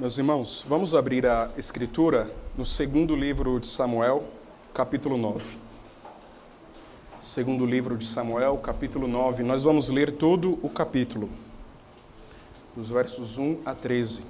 Meus 0.00 0.16
irmãos, 0.16 0.64
vamos 0.66 0.94
abrir 0.94 1.26
a 1.26 1.50
Escritura 1.58 2.26
no 2.56 2.64
segundo 2.64 3.14
livro 3.14 3.60
de 3.60 3.66
Samuel, 3.66 4.24
capítulo 4.72 5.18
9. 5.18 5.44
Segundo 7.20 7.66
livro 7.66 7.98
de 7.98 8.06
Samuel, 8.06 8.56
capítulo 8.56 9.06
9. 9.06 9.42
Nós 9.42 9.62
vamos 9.62 9.90
ler 9.90 10.12
todo 10.12 10.58
o 10.62 10.70
capítulo, 10.70 11.28
dos 12.74 12.88
versos 12.88 13.36
1 13.36 13.58
a 13.62 13.74
13. 13.74 14.24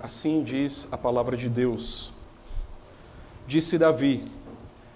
Assim 0.00 0.44
diz 0.44 0.86
a 0.92 0.96
palavra 0.96 1.36
de 1.36 1.48
Deus. 1.48 2.12
Disse 3.44 3.76
Davi: 3.76 4.24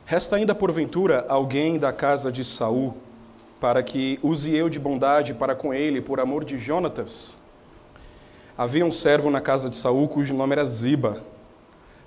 Resta 0.06 0.36
ainda 0.36 0.54
porventura 0.54 1.26
alguém 1.28 1.80
da 1.80 1.92
casa 1.92 2.30
de 2.30 2.44
Saul, 2.44 2.94
para 3.60 3.82
que 3.82 4.20
use 4.22 4.54
eu 4.54 4.68
de 4.68 4.78
bondade 4.78 5.34
para 5.34 5.56
com 5.56 5.74
ele 5.74 6.00
por 6.00 6.20
amor 6.20 6.44
de 6.44 6.58
Jonatas? 6.58 7.41
Havia 8.56 8.84
um 8.84 8.90
servo 8.90 9.30
na 9.30 9.40
casa 9.40 9.70
de 9.70 9.76
Saul 9.76 10.06
cujo 10.08 10.34
nome 10.34 10.52
era 10.52 10.64
Ziba. 10.64 11.22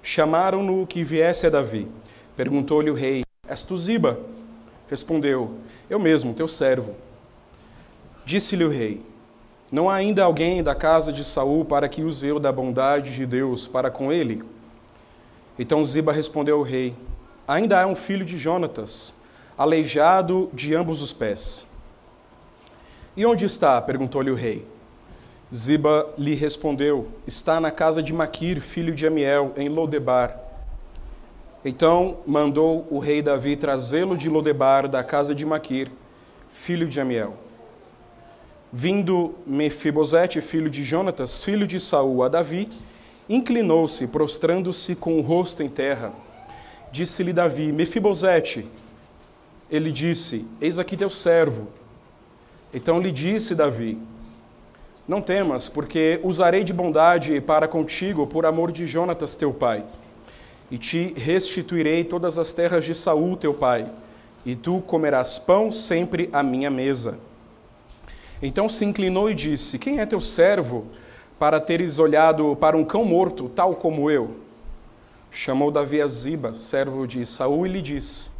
Chamaram-no 0.04 0.86
que 0.86 1.04
viesse 1.04 1.48
a 1.48 1.50
Davi. 1.50 1.88
Perguntou-lhe 2.36 2.92
o 2.92 2.94
rei: 2.94 3.24
És 3.48 3.64
tu 3.64 3.76
Ziba? 3.76 4.20
Respondeu: 4.88 5.56
Eu 5.90 6.00
mesmo, 6.00 6.36
teu 6.36 6.48
servo. 6.48 6.96
Disse-lhe 8.24 8.64
o 8.64 8.70
rei: 8.70 9.02
Não 9.72 9.90
há 9.90 9.96
ainda 9.96 10.24
alguém 10.24 10.62
da 10.62 10.76
casa 10.76 11.12
de 11.12 11.24
Saul 11.24 11.66
para 11.66 11.90
que 11.90 12.04
use 12.04 12.28
eu 12.28 12.40
da 12.40 12.52
bondade 12.52 13.16
de 13.16 13.26
Deus 13.26 13.68
para 13.68 13.90
com 13.90 14.14
ele? 14.14 14.44
Então 15.58 15.84
Ziba 15.84 16.12
respondeu 16.12 16.58
ao 16.58 16.64
rei: 16.64 16.96
Ainda 17.48 17.82
há 17.82 17.88
um 17.88 17.96
filho 17.96 18.24
de 18.24 18.38
Jonatas, 18.38 19.24
aleijado 19.58 20.48
de 20.54 20.76
ambos 20.76 21.02
os 21.02 21.12
pés. 21.12 21.76
E 23.18 23.26
onde 23.26 23.46
está? 23.46 23.82
perguntou-lhe 23.82 24.30
o 24.30 24.36
rei. 24.36 24.75
Ziba 25.56 26.14
lhe 26.18 26.36
respondeu: 26.36 27.08
Está 27.26 27.62
na 27.62 27.72
casa 27.72 28.04
de 28.04 28.12
Maquir, 28.12 28.60
filho 28.60 28.94
de 28.94 29.08
Amiel, 29.08 29.54
em 29.56 29.70
Lodebar. 29.70 30.38
Então 31.64 32.18
mandou 32.28 32.86
o 32.92 33.00
rei 33.00 33.22
Davi 33.22 33.56
trazê-lo 33.56 34.18
de 34.18 34.28
Lodebar, 34.28 34.90
da 34.90 35.02
casa 35.02 35.34
de 35.34 35.46
Maquir, 35.46 35.90
filho 36.50 36.90
de 36.90 37.00
Amiel. 37.00 37.36
Vindo 38.72 39.34
Mefibosete, 39.48 40.42
filho 40.42 40.70
de 40.70 40.84
Jonatas, 40.84 41.42
filho 41.42 41.66
de 41.66 41.80
Saul, 41.80 42.24
a 42.24 42.28
Davi, 42.28 42.68
inclinou-se, 43.30 44.10
prostrando-se 44.10 44.98
com 44.98 45.18
o 45.18 45.22
rosto 45.22 45.64
em 45.64 45.70
terra. 45.70 46.12
Disse-lhe 46.92 47.32
Davi: 47.32 47.72
Mefibosete. 47.72 48.68
Ele 49.72 49.90
disse: 49.90 50.50
Eis 50.60 50.78
aqui 50.78 50.98
teu 50.98 51.10
servo. 51.10 51.70
Então 52.74 53.00
lhe 53.00 53.10
disse 53.14 53.56
Davi: 53.56 53.98
não 55.08 55.22
temas, 55.22 55.70
porque 55.70 56.20
usarei 56.24 56.64
de 56.64 56.74
bondade 56.74 57.40
para 57.40 57.68
contigo 57.68 58.26
por 58.26 58.46
amor 58.46 58.72
de 58.72 58.88
Jonatas 58.88 59.36
teu 59.36 59.54
pai. 59.54 59.84
E 60.72 60.80
te 60.80 61.14
restituirei 61.16 62.04
todas 62.04 62.40
as 62.40 62.54
terras 62.54 62.86
de 62.86 62.96
Saul 62.96 63.38
teu 63.38 63.54
pai, 63.54 63.88
e 64.44 64.56
tu 64.56 64.82
comerás 64.88 65.38
pão 65.38 65.72
sempre 65.72 66.28
à 66.34 66.42
minha 66.42 66.72
mesa. 66.72 67.20
Então 68.42 68.68
se 68.68 68.84
inclinou 68.84 69.30
e 69.30 69.36
disse: 69.36 69.78
Quem 69.78 70.00
é 70.00 70.06
teu 70.08 70.20
servo 70.20 70.88
para 71.38 71.60
teres 71.60 72.00
olhado 72.00 72.56
para 72.56 72.76
um 72.76 72.84
cão 72.84 73.06
morto, 73.06 73.48
tal 73.50 73.76
como 73.76 74.10
eu? 74.10 74.38
Chamou 75.30 75.70
Davi 75.70 76.02
a 76.02 76.08
Ziba, 76.08 76.56
servo 76.56 77.06
de 77.06 77.24
Saul, 77.28 77.68
e 77.68 77.70
lhe 77.70 77.82
disse: 77.82 78.32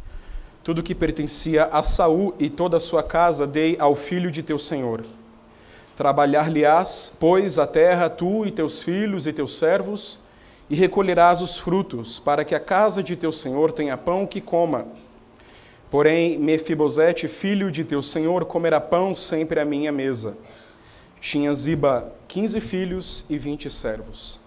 Tudo 0.64 0.82
que 0.82 0.96
pertencia 0.96 1.66
a 1.66 1.84
Saul 1.84 2.34
e 2.40 2.50
toda 2.50 2.78
a 2.78 2.80
sua 2.80 3.04
casa 3.04 3.46
dei 3.46 3.76
ao 3.78 3.94
filho 3.94 4.32
de 4.32 4.42
teu 4.42 4.58
senhor. 4.58 5.04
Trabalhar-lhe-ás, 5.96 7.16
pois, 7.18 7.58
a 7.58 7.66
terra, 7.66 8.10
tu 8.10 8.44
e 8.44 8.50
teus 8.50 8.82
filhos 8.82 9.26
e 9.26 9.32
teus 9.32 9.56
servos, 9.58 10.20
e 10.68 10.76
recolherás 10.76 11.40
os 11.40 11.58
frutos, 11.58 12.18
para 12.18 12.44
que 12.44 12.54
a 12.54 12.60
casa 12.60 13.02
de 13.02 13.16
teu 13.16 13.32
senhor 13.32 13.72
tenha 13.72 13.96
pão 13.96 14.26
que 14.26 14.40
coma. 14.40 14.86
Porém, 15.90 16.38
Mefibosete, 16.38 17.28
filho 17.28 17.70
de 17.70 17.82
teu 17.84 18.02
senhor, 18.02 18.44
comerá 18.44 18.80
pão 18.80 19.16
sempre 19.16 19.58
à 19.58 19.64
minha 19.64 19.90
mesa. 19.90 20.36
Tinha 21.20 21.54
Ziba 21.54 22.12
quinze 22.28 22.60
filhos 22.60 23.30
e 23.30 23.38
vinte 23.38 23.70
servos. 23.70 24.40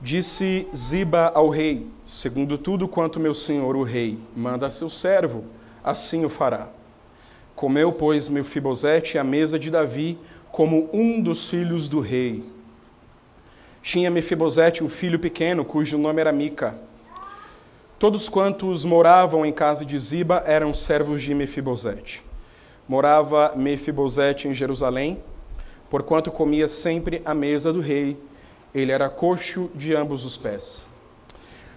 Disse 0.00 0.66
Ziba 0.74 1.30
ao 1.34 1.48
rei: 1.48 1.86
Segundo 2.04 2.58
tudo 2.58 2.88
quanto 2.88 3.20
meu 3.20 3.34
senhor, 3.34 3.76
o 3.76 3.82
rei, 3.82 4.18
manda 4.34 4.66
a 4.66 4.70
seu 4.70 4.88
servo, 4.88 5.44
assim 5.84 6.24
o 6.24 6.28
fará. 6.28 6.68
Comeu, 7.54 7.92
pois, 7.92 8.28
Mefibosete 8.28 9.16
à 9.16 9.22
mesa 9.22 9.58
de 9.58 9.70
Davi 9.70 10.18
como 10.50 10.88
um 10.92 11.20
dos 11.20 11.48
filhos 11.48 11.88
do 11.88 12.00
rei. 12.00 12.44
Tinha 13.80 14.10
Mefibosete 14.10 14.82
um 14.82 14.88
filho 14.88 15.20
pequeno, 15.20 15.64
cujo 15.64 15.96
nome 15.96 16.20
era 16.20 16.32
Mica. 16.32 16.76
Todos 17.96 18.28
quantos 18.28 18.84
moravam 18.84 19.46
em 19.46 19.52
casa 19.52 19.84
de 19.84 19.96
Ziba 19.98 20.42
eram 20.46 20.74
servos 20.74 21.22
de 21.22 21.32
Mefibosete. 21.32 22.22
Morava 22.88 23.52
Mefibosete 23.54 24.48
em 24.48 24.54
Jerusalém, 24.54 25.22
porquanto 25.88 26.32
comia 26.32 26.66
sempre 26.66 27.22
à 27.24 27.34
mesa 27.34 27.72
do 27.72 27.80
rei. 27.80 28.16
Ele 28.74 28.90
era 28.90 29.08
coxo 29.08 29.70
de 29.76 29.94
ambos 29.94 30.24
os 30.24 30.36
pés. 30.36 30.88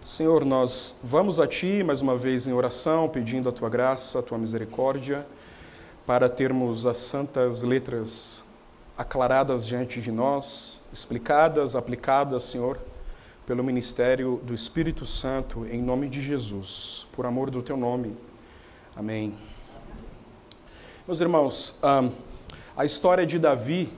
Senhor, 0.02 0.44
nós 0.44 1.02
vamos 1.04 1.40
a 1.40 1.46
Ti 1.46 1.84
mais 1.84 2.02
uma 2.02 2.18
vez 2.18 2.48
em 2.48 2.54
oração, 2.54 3.08
pedindo 3.08 3.48
a 3.48 3.52
Tua 3.52 3.70
graça, 3.70 4.20
a 4.20 4.24
Tua 4.24 4.40
misericórdia 4.40 5.26
para 6.08 6.30
termos 6.30 6.86
as 6.86 7.00
santas 7.00 7.64
letras 7.64 8.46
aclaradas 8.98 9.68
diante 9.68 10.00
de 10.00 10.10
nós, 10.10 10.84
explicadas, 10.92 11.76
aplicadas, 11.76 12.44
Senhor, 12.44 12.80
pelo 13.46 13.62
ministério 13.62 14.40
do 14.42 14.54
Espírito 14.54 15.06
Santo, 15.06 15.68
em 15.70 15.82
nome 15.82 16.08
de 16.08 16.22
Jesus, 16.22 17.06
por 17.12 17.26
amor 17.26 17.50
do 17.50 17.62
Teu 17.62 17.76
nome. 17.76 18.16
Amém. 18.96 19.36
Meus 21.06 21.20
irmãos, 21.20 21.82
a 22.78 22.86
história 22.86 23.26
de 23.26 23.38
Davi, 23.38 23.92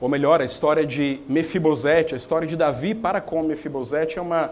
ou 0.00 0.08
melhor, 0.08 0.40
a 0.40 0.46
história 0.46 0.86
de 0.86 1.20
Mefibosete, 1.28 2.14
a 2.14 2.16
história 2.16 2.48
de 2.48 2.56
Davi 2.56 2.94
para 2.94 3.20
com 3.20 3.42
Mefibosete 3.42 4.18
é 4.18 4.22
uma 4.22 4.50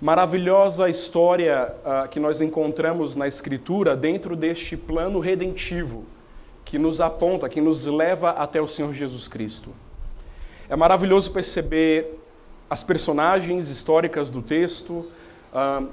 maravilhosa 0.00 0.88
história 0.88 1.72
uh, 1.84 2.08
que 2.08 2.18
nós 2.20 2.40
encontramos 2.40 3.16
na 3.16 3.26
Escritura 3.26 3.96
dentro 3.96 4.36
deste 4.36 4.76
plano 4.76 5.20
redentivo 5.20 6.04
que 6.64 6.78
nos 6.78 7.00
aponta, 7.00 7.48
que 7.48 7.60
nos 7.60 7.86
leva 7.86 8.30
até 8.30 8.60
o 8.60 8.66
Senhor 8.66 8.92
Jesus 8.94 9.28
Cristo. 9.28 9.70
É 10.68 10.74
maravilhoso 10.74 11.30
perceber 11.30 12.18
as 12.68 12.82
personagens 12.82 13.68
históricas 13.68 14.30
do 14.30 14.42
texto, 14.42 15.06
uh, 15.52 15.86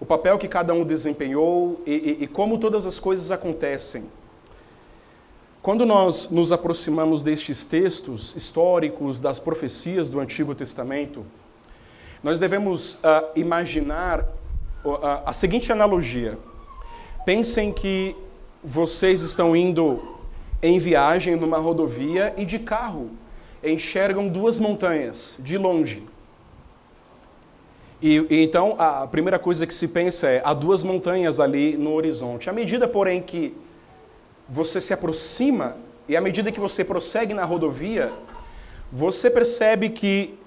o 0.00 0.06
papel 0.06 0.38
que 0.38 0.48
cada 0.48 0.72
um 0.74 0.84
desempenhou 0.84 1.80
e, 1.86 1.92
e, 1.92 2.24
e 2.24 2.26
como 2.26 2.58
todas 2.58 2.86
as 2.86 2.98
coisas 2.98 3.30
acontecem. 3.30 4.10
Quando 5.62 5.86
nós 5.86 6.30
nos 6.30 6.52
aproximamos 6.52 7.22
destes 7.22 7.64
textos 7.64 8.36
históricos, 8.36 9.18
das 9.18 9.38
profecias 9.38 10.10
do 10.10 10.20
Antigo 10.20 10.54
Testamento, 10.54 11.24
nós 12.24 12.40
devemos 12.40 12.94
uh, 12.94 13.28
imaginar 13.36 14.26
a 15.26 15.32
seguinte 15.34 15.70
analogia. 15.70 16.38
Pensem 17.26 17.70
que 17.70 18.16
vocês 18.62 19.20
estão 19.20 19.54
indo 19.54 20.02
em 20.62 20.78
viagem 20.78 21.36
numa 21.36 21.58
rodovia 21.58 22.32
e 22.38 22.46
de 22.46 22.58
carro 22.58 23.10
enxergam 23.62 24.26
duas 24.26 24.58
montanhas 24.58 25.38
de 25.42 25.58
longe. 25.58 26.02
E, 28.00 28.26
e, 28.30 28.42
então 28.42 28.74
a 28.78 29.06
primeira 29.06 29.38
coisa 29.38 29.66
que 29.66 29.74
se 29.74 29.88
pensa 29.88 30.28
é 30.28 30.40
há 30.44 30.54
duas 30.54 30.82
montanhas 30.82 31.40
ali 31.40 31.76
no 31.76 31.92
horizonte. 31.92 32.48
À 32.48 32.54
medida, 32.54 32.88
porém, 32.88 33.20
que 33.20 33.54
você 34.48 34.80
se 34.80 34.94
aproxima 34.94 35.76
e 36.08 36.16
à 36.16 36.22
medida 36.22 36.50
que 36.50 36.60
você 36.60 36.84
prossegue 36.84 37.34
na 37.34 37.44
rodovia, 37.44 38.10
você 38.90 39.30
percebe 39.30 39.90
que 39.90 40.38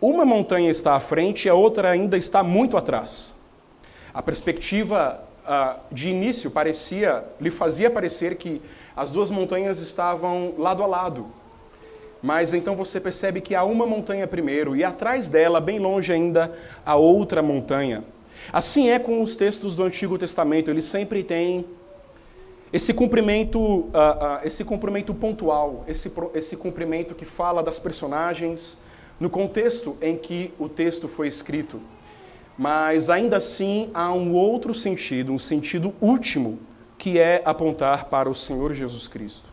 uma 0.00 0.24
montanha 0.24 0.70
está 0.70 0.94
à 0.94 1.00
frente 1.00 1.44
e 1.44 1.48
a 1.48 1.54
outra 1.54 1.90
ainda 1.90 2.16
está 2.16 2.42
muito 2.42 2.76
atrás. 2.76 3.38
A 4.14 4.22
perspectiva 4.22 5.22
uh, 5.44 5.80
de 5.92 6.08
início 6.08 6.50
parecia, 6.50 7.24
lhe 7.40 7.50
fazia 7.50 7.90
parecer 7.90 8.36
que 8.36 8.62
as 8.96 9.12
duas 9.12 9.30
montanhas 9.30 9.80
estavam 9.80 10.54
lado 10.56 10.82
a 10.82 10.86
lado. 10.86 11.26
Mas 12.22 12.52
então 12.52 12.74
você 12.74 13.00
percebe 13.00 13.40
que 13.40 13.54
há 13.54 13.64
uma 13.64 13.86
montanha 13.86 14.26
primeiro 14.26 14.76
e 14.76 14.84
atrás 14.84 15.28
dela, 15.28 15.60
bem 15.60 15.78
longe 15.78 16.12
ainda, 16.12 16.54
a 16.84 16.96
outra 16.96 17.42
montanha. 17.42 18.04
Assim 18.52 18.90
é 18.90 18.98
com 18.98 19.22
os 19.22 19.36
textos 19.36 19.76
do 19.76 19.84
Antigo 19.84 20.18
Testamento, 20.18 20.70
eles 20.70 20.84
sempre 20.84 21.22
têm 21.22 21.64
esse 22.72 22.94
cumprimento, 22.94 23.58
uh, 23.60 23.84
uh, 23.84 24.40
esse 24.44 24.64
cumprimento 24.64 25.12
pontual, 25.12 25.84
esse, 25.88 26.12
esse 26.34 26.56
cumprimento 26.56 27.14
que 27.14 27.24
fala 27.24 27.62
das 27.62 27.78
personagens, 27.78 28.82
no 29.20 29.28
contexto 29.28 29.98
em 30.00 30.16
que 30.16 30.52
o 30.58 30.68
texto 30.68 31.06
foi 31.06 31.28
escrito. 31.28 31.80
Mas 32.56 33.10
ainda 33.10 33.36
assim 33.36 33.90
há 33.92 34.12
um 34.12 34.34
outro 34.34 34.74
sentido, 34.74 35.32
um 35.32 35.38
sentido 35.38 35.94
último, 36.00 36.58
que 36.96 37.18
é 37.18 37.42
apontar 37.44 38.06
para 38.06 38.28
o 38.28 38.34
Senhor 38.34 38.74
Jesus 38.74 39.06
Cristo. 39.06 39.48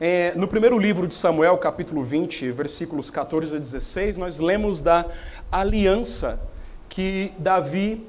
É, 0.00 0.32
no 0.36 0.46
primeiro 0.46 0.78
livro 0.78 1.08
de 1.08 1.14
Samuel, 1.14 1.58
capítulo 1.58 2.04
20, 2.04 2.52
versículos 2.52 3.10
14 3.10 3.56
a 3.56 3.58
16, 3.58 4.16
nós 4.16 4.38
lemos 4.38 4.80
da 4.80 5.06
aliança 5.50 6.40
que 6.88 7.32
Davi, 7.38 8.06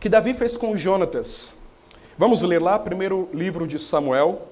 que 0.00 0.08
Davi 0.08 0.34
fez 0.34 0.56
com 0.56 0.76
Jonatas. 0.76 1.62
Vamos 2.16 2.42
ler 2.42 2.60
lá, 2.60 2.76
primeiro 2.80 3.28
livro 3.32 3.64
de 3.64 3.78
Samuel, 3.78 4.48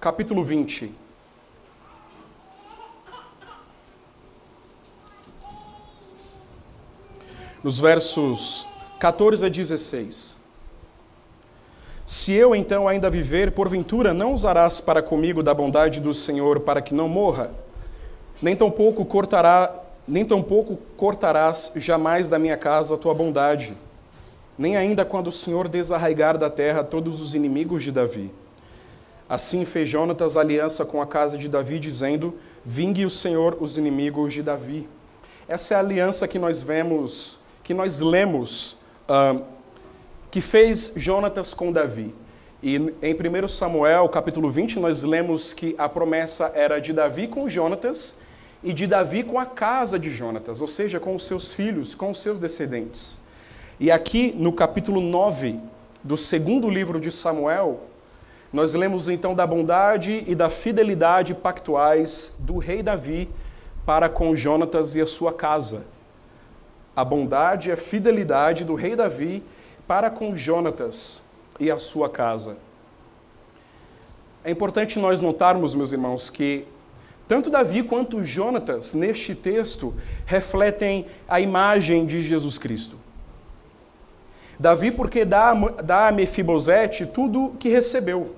capítulo 0.00 0.42
20. 0.42 1.05
Nos 7.66 7.80
versos 7.80 8.64
14 9.00 9.44
a 9.44 9.48
16. 9.48 10.36
Se 12.06 12.32
eu 12.32 12.54
então 12.54 12.86
ainda 12.86 13.10
viver, 13.10 13.50
porventura 13.50 14.14
não 14.14 14.32
usarás 14.32 14.80
para 14.80 15.02
comigo 15.02 15.42
da 15.42 15.52
bondade 15.52 15.98
do 15.98 16.14
Senhor 16.14 16.60
para 16.60 16.80
que 16.80 16.94
não 16.94 17.08
morra, 17.08 17.50
nem 18.40 18.54
tampouco 18.54 19.04
cortará, 19.04 19.74
nem 20.06 20.24
tampouco 20.24 20.78
cortarás 20.96 21.72
jamais 21.74 22.28
da 22.28 22.38
minha 22.38 22.56
casa 22.56 22.94
a 22.94 22.98
tua 22.98 23.12
bondade, 23.12 23.76
nem 24.56 24.76
ainda 24.76 25.04
quando 25.04 25.26
o 25.26 25.32
Senhor 25.32 25.66
desarraigar 25.66 26.38
da 26.38 26.48
terra 26.48 26.84
todos 26.84 27.20
os 27.20 27.34
inimigos 27.34 27.82
de 27.82 27.90
Davi. 27.90 28.30
Assim 29.28 29.64
fez 29.64 29.88
Jonatas 29.88 30.36
aliança 30.36 30.84
com 30.84 31.02
a 31.02 31.06
casa 31.06 31.36
de 31.36 31.48
Davi, 31.48 31.80
dizendo: 31.80 32.32
Vingue 32.64 33.04
o 33.04 33.10
Senhor 33.10 33.56
os 33.60 33.76
inimigos 33.76 34.32
de 34.32 34.40
Davi. 34.44 34.88
Essa 35.48 35.74
é 35.74 35.76
a 35.76 35.80
aliança 35.80 36.28
que 36.28 36.38
nós 36.38 36.62
vemos, 36.62 37.44
que 37.66 37.74
nós 37.74 37.98
lemos 37.98 38.82
uh, 39.08 39.42
que 40.30 40.40
fez 40.40 40.94
Jonatas 40.96 41.52
com 41.52 41.72
Davi. 41.72 42.14
E 42.62 42.76
em 42.76 43.12
1 43.12 43.48
Samuel, 43.48 44.08
capítulo 44.08 44.48
20, 44.48 44.78
nós 44.78 45.02
lemos 45.02 45.52
que 45.52 45.74
a 45.76 45.88
promessa 45.88 46.52
era 46.54 46.78
de 46.78 46.92
Davi 46.92 47.26
com 47.26 47.48
Jonatas 47.48 48.20
e 48.62 48.72
de 48.72 48.86
Davi 48.86 49.24
com 49.24 49.36
a 49.36 49.44
casa 49.44 49.98
de 49.98 50.10
Jonatas, 50.10 50.60
ou 50.60 50.68
seja, 50.68 51.00
com 51.00 51.12
os 51.12 51.26
seus 51.26 51.52
filhos, 51.52 51.92
com 51.92 52.10
os 52.10 52.20
seus 52.20 52.38
descendentes. 52.38 53.26
E 53.80 53.90
aqui 53.90 54.32
no 54.38 54.52
capítulo 54.52 55.00
9 55.00 55.58
do 56.04 56.16
segundo 56.16 56.70
livro 56.70 57.00
de 57.00 57.10
Samuel, 57.10 57.80
nós 58.52 58.74
lemos 58.74 59.08
então 59.08 59.34
da 59.34 59.44
bondade 59.44 60.22
e 60.28 60.36
da 60.36 60.48
fidelidade 60.48 61.34
pactuais 61.34 62.36
do 62.38 62.58
rei 62.58 62.80
Davi 62.80 63.28
para 63.84 64.08
com 64.08 64.36
Jonatas 64.36 64.94
e 64.94 65.00
a 65.00 65.06
sua 65.06 65.32
casa. 65.32 65.95
A 66.96 67.04
bondade 67.04 67.68
e 67.68 67.72
a 67.72 67.76
fidelidade 67.76 68.64
do 68.64 68.74
rei 68.74 68.96
Davi 68.96 69.44
para 69.86 70.10
com 70.10 70.34
Jonatas 70.34 71.30
e 71.60 71.70
a 71.70 71.78
sua 71.78 72.08
casa. 72.08 72.56
É 74.42 74.50
importante 74.50 74.98
nós 74.98 75.20
notarmos, 75.20 75.74
meus 75.74 75.92
irmãos, 75.92 76.30
que 76.30 76.66
tanto 77.28 77.50
Davi 77.50 77.82
quanto 77.82 78.22
Jonatas, 78.22 78.94
neste 78.94 79.34
texto, 79.34 79.94
refletem 80.24 81.06
a 81.26 81.40
imagem 81.40 82.06
de 82.06 82.22
Jesus 82.22 82.56
Cristo. 82.56 82.96
Davi, 84.58 84.90
porque 84.90 85.24
dá, 85.24 85.52
dá 85.84 86.08
a 86.08 86.12
Mefibosete 86.12 87.04
tudo 87.04 87.54
que 87.58 87.68
recebeu. 87.68 88.36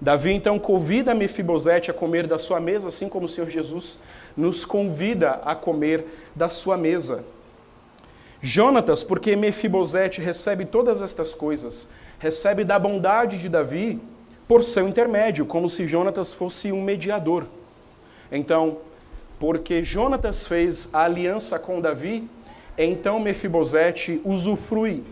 Davi 0.00 0.32
então 0.32 0.58
convida 0.58 1.14
Mefibosete 1.14 1.90
a 1.90 1.94
comer 1.94 2.26
da 2.26 2.38
sua 2.38 2.58
mesa, 2.58 2.88
assim 2.88 3.08
como 3.08 3.26
o 3.26 3.28
Senhor 3.28 3.48
Jesus 3.48 4.00
nos 4.36 4.64
convida 4.64 5.40
a 5.44 5.54
comer 5.54 6.04
da 6.34 6.48
sua 6.48 6.76
mesa. 6.76 7.24
Jonatas, 8.40 9.04
porque 9.04 9.36
Mefibosete 9.36 10.20
recebe 10.20 10.64
todas 10.64 11.00
estas 11.00 11.32
coisas, 11.32 11.90
recebe 12.18 12.64
da 12.64 12.78
bondade 12.78 13.38
de 13.38 13.48
Davi 13.48 14.00
por 14.48 14.64
seu 14.64 14.88
intermédio, 14.88 15.46
como 15.46 15.68
se 15.68 15.86
Jonatas 15.86 16.32
fosse 16.32 16.72
um 16.72 16.82
mediador. 16.82 17.46
Então, 18.30 18.78
porque 19.38 19.84
Jonatas 19.84 20.46
fez 20.46 20.92
a 20.94 21.04
aliança 21.04 21.58
com 21.58 21.80
Davi, 21.80 22.28
então 22.76 23.20
Mefibosete 23.20 24.20
usufrui 24.24 25.04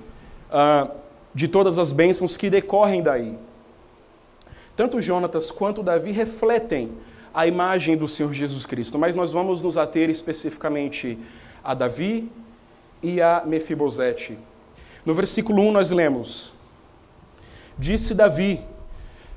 uh, 0.51 0.91
de 1.35 1.47
todas 1.47 1.79
as 1.79 1.93
bênçãos 1.93 2.37
que 2.37 2.51
decorrem 2.51 3.03
daí. 3.03 3.39
Tanto 4.75 5.01
Jonatas 5.01 5.51
quanto 5.51 5.83
Davi 5.83 6.11
refletem 6.11 6.93
a 7.33 7.47
imagem 7.47 7.97
do 7.97 8.09
Senhor 8.09 8.33
Jesus 8.33 8.67
Cristo, 8.67 8.99
mas 8.99 9.15
nós 9.15 9.33
vamos 9.33 9.63
nos 9.63 9.77
ater 9.77 10.11
especificamente 10.11 11.19
a 11.63 11.75
Davi 11.75 12.31
e 13.03 13.21
a 13.21 13.43
Mefibosete. 13.47 14.39
No 15.05 15.15
versículo 15.15 15.63
1 15.63 15.73
nós 15.73 15.91
lemos: 15.91 16.53
Disse 17.79 18.15
Davi: 18.15 18.61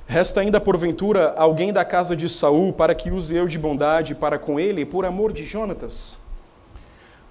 Resta 0.05 0.41
ainda 0.41 0.59
porventura 0.59 1.33
alguém 1.37 1.71
da 1.71 1.85
casa 1.85 2.15
de 2.15 2.27
Saul 2.27 2.73
para 2.73 2.93
que 2.93 3.09
use 3.09 3.35
eu 3.35 3.47
de 3.47 3.57
bondade 3.57 4.13
para 4.13 4.37
com 4.37 4.59
ele 4.59 4.85
por 4.85 5.05
amor 5.05 5.31
de 5.31 5.43
Jonatas? 5.43 6.19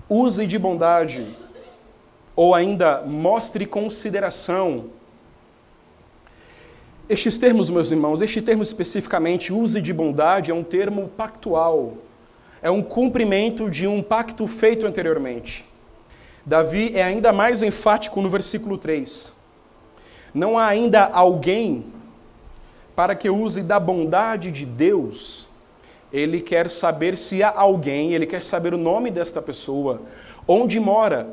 Use 0.09 0.47
de 0.47 0.59
bondade, 0.59 1.37
ou 2.35 2.55
ainda 2.55 3.03
mostre 3.03 3.67
consideração. 3.67 4.87
Estes 7.13 7.37
termos, 7.37 7.69
meus 7.69 7.91
irmãos, 7.91 8.23
este 8.23 8.41
termo 8.41 8.63
especificamente, 8.63 9.53
use 9.53 9.83
de 9.83 9.93
bondade, 9.93 10.51
é 10.51 10.55
um 10.55 10.63
termo 10.63 11.09
pactual. 11.15 11.99
É 12.63 12.71
um 12.71 12.81
cumprimento 12.81 13.69
de 13.69 13.87
um 13.87 14.03
pacto 14.03 14.47
feito 14.47 14.87
anteriormente. 14.87 15.63
Davi 16.47 16.97
é 16.97 17.03
ainda 17.03 17.31
mais 17.31 17.63
enfático 17.63 18.23
no 18.23 18.31
versículo 18.31 18.79
3. 18.79 19.37
Não 20.33 20.57
há 20.57 20.67
ainda 20.67 21.05
alguém 21.05 21.85
para 22.97 23.15
que 23.15 23.29
use 23.29 23.63
da 23.63 23.79
bondade 23.79 24.51
de 24.51 24.65
Deus. 24.65 25.49
Ele 26.11 26.41
quer 26.41 26.71
saber 26.71 27.19
se 27.19 27.43
há 27.43 27.53
alguém, 27.55 28.15
ele 28.15 28.25
quer 28.25 28.43
saber 28.43 28.73
o 28.73 28.79
nome 28.79 29.11
desta 29.11 29.43
pessoa, 29.43 30.01
onde 30.49 30.81
mora. 30.81 31.29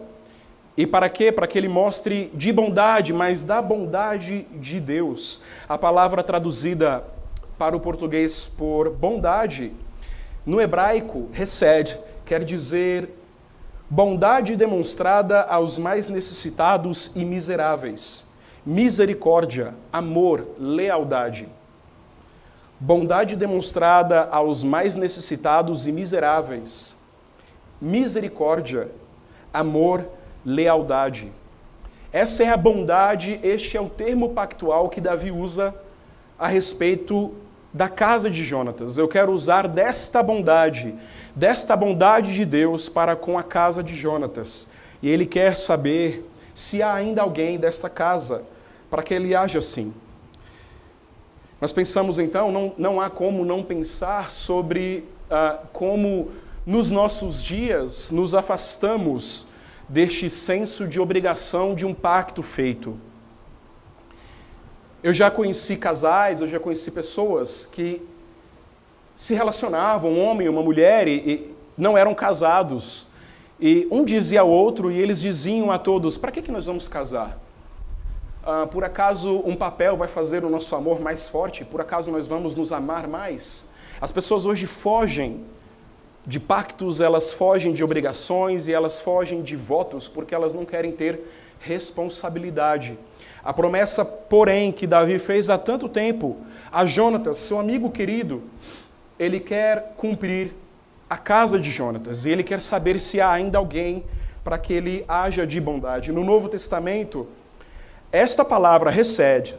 E 0.77 0.87
para 0.87 1.09
quê? 1.09 1.31
Para 1.31 1.47
que 1.47 1.57
ele 1.57 1.67
mostre 1.67 2.31
de 2.33 2.53
bondade, 2.53 3.13
mas 3.13 3.43
da 3.43 3.61
bondade 3.61 4.43
de 4.53 4.79
Deus. 4.79 5.43
A 5.67 5.77
palavra 5.77 6.23
traduzida 6.23 7.03
para 7.57 7.75
o 7.75 7.79
português 7.79 8.45
por 8.45 8.89
bondade, 8.89 9.73
no 10.45 10.61
hebraico, 10.61 11.27
resed, 11.33 11.97
quer 12.25 12.43
dizer 12.43 13.09
bondade 13.89 14.55
demonstrada 14.55 15.41
aos 15.41 15.77
mais 15.77 16.07
necessitados 16.07 17.11
e 17.15 17.25
miseráveis, 17.25 18.29
misericórdia, 18.65 19.73
amor, 19.91 20.47
lealdade. 20.59 21.49
Bondade 22.79 23.35
demonstrada 23.35 24.29
aos 24.31 24.63
mais 24.63 24.95
necessitados 24.95 25.85
e 25.85 25.91
miseráveis, 25.91 26.97
misericórdia, 27.81 28.89
amor, 29.53 29.99
lealdade. 30.01 30.18
Essa 32.11 32.43
é 32.43 32.49
a 32.49 32.57
bondade, 32.57 33.39
este 33.43 33.77
é 33.77 33.81
o 33.81 33.89
termo 33.89 34.29
pactual 34.29 34.89
que 34.89 34.99
Davi 34.99 35.31
usa 35.31 35.75
a 36.37 36.47
respeito 36.47 37.33
da 37.71 37.87
casa 37.87 38.29
de 38.29 38.43
Jonatas. 38.43 38.97
Eu 38.97 39.07
quero 39.07 39.31
usar 39.31 39.67
desta 39.67 40.23
bondade 40.23 40.95
desta 41.35 41.73
bondade 41.75 42.33
de 42.33 42.43
Deus 42.43 42.89
para 42.89 43.15
com 43.15 43.37
a 43.37 43.43
casa 43.43 43.81
de 43.81 43.95
Jonatas. 43.95 44.73
E 45.01 45.07
ele 45.07 45.25
quer 45.25 45.55
saber 45.55 46.29
se 46.53 46.81
há 46.81 46.93
ainda 46.93 47.21
alguém 47.21 47.57
desta 47.57 47.89
casa 47.89 48.43
para 48.89 49.01
que 49.01 49.13
ele 49.13 49.33
haja 49.33 49.59
assim. 49.59 49.93
Nós 51.61 51.71
pensamos 51.71 52.19
então, 52.19 52.51
não, 52.51 52.73
não 52.77 53.01
há 53.01 53.09
como 53.09 53.45
não 53.45 53.63
pensar 53.63 54.31
sobre 54.31 55.05
ah, 55.31 55.59
como 55.71 56.31
nos 56.65 56.91
nossos 56.91 57.41
dias 57.41 58.11
nos 58.11 58.35
afastamos 58.35 59.47
deste 59.89 60.29
senso 60.29 60.87
de 60.87 60.99
obrigação 60.99 61.73
de 61.73 61.85
um 61.85 61.93
pacto 61.93 62.43
feito. 62.43 62.97
Eu 65.01 65.11
já 65.11 65.31
conheci 65.31 65.77
casais, 65.77 66.39
eu 66.39 66.47
já 66.47 66.59
conheci 66.59 66.91
pessoas 66.91 67.65
que 67.65 68.01
se 69.15 69.33
relacionavam, 69.33 70.11
um 70.11 70.23
homem 70.23 70.45
e 70.45 70.49
uma 70.49 70.61
mulher, 70.61 71.07
e, 71.07 71.17
e 71.17 71.55
não 71.75 71.97
eram 71.97 72.13
casados. 72.13 73.07
E 73.59 73.87
um 73.89 74.05
dizia 74.05 74.41
ao 74.41 74.49
outro, 74.49 74.91
e 74.91 74.99
eles 74.99 75.19
diziam 75.19 75.71
a 75.71 75.79
todos: 75.79 76.17
para 76.17 76.31
que, 76.31 76.41
que 76.41 76.51
nós 76.51 76.67
vamos 76.67 76.87
casar? 76.87 77.39
Ah, 78.45 78.67
por 78.67 78.83
acaso 78.83 79.41
um 79.45 79.55
papel 79.55 79.97
vai 79.97 80.07
fazer 80.07 80.45
o 80.45 80.49
nosso 80.49 80.75
amor 80.75 81.01
mais 81.01 81.27
forte? 81.27 81.65
Por 81.65 81.81
acaso 81.81 82.11
nós 82.11 82.27
vamos 82.27 82.55
nos 82.55 82.71
amar 82.71 83.07
mais? 83.07 83.67
As 83.99 84.11
pessoas 84.11 84.45
hoje 84.45 84.65
fogem 84.65 85.43
de 86.25 86.39
pactos, 86.39 87.01
elas 87.01 87.33
fogem 87.33 87.73
de 87.73 87.83
obrigações 87.83 88.67
e 88.67 88.73
elas 88.73 89.01
fogem 89.01 89.41
de 89.41 89.55
votos 89.55 90.07
porque 90.07 90.35
elas 90.35 90.53
não 90.53 90.65
querem 90.65 90.91
ter 90.91 91.19
responsabilidade. 91.59 92.97
A 93.43 93.53
promessa, 93.53 94.03
porém, 94.03 94.71
que 94.71 94.85
Davi 94.85 95.17
fez 95.17 95.49
há 95.49 95.57
tanto 95.57 95.87
tempo 95.87 96.37
a 96.71 96.85
Jonatas, 96.85 97.37
seu 97.37 97.59
amigo 97.59 97.89
querido, 97.89 98.43
ele 99.17 99.39
quer 99.39 99.93
cumprir 99.97 100.53
a 101.09 101.17
casa 101.17 101.59
de 101.59 101.71
Jonatas 101.71 102.25
e 102.25 102.31
ele 102.31 102.43
quer 102.43 102.61
saber 102.61 102.99
se 102.99 103.19
há 103.19 103.31
ainda 103.31 103.57
alguém 103.57 104.03
para 104.43 104.57
que 104.57 104.73
ele 104.73 105.03
haja 105.07 105.47
de 105.47 105.59
bondade. 105.59 106.11
No 106.11 106.23
Novo 106.23 106.47
Testamento, 106.47 107.27
esta 108.11 108.45
palavra 108.45 108.89
recede, 108.89 109.55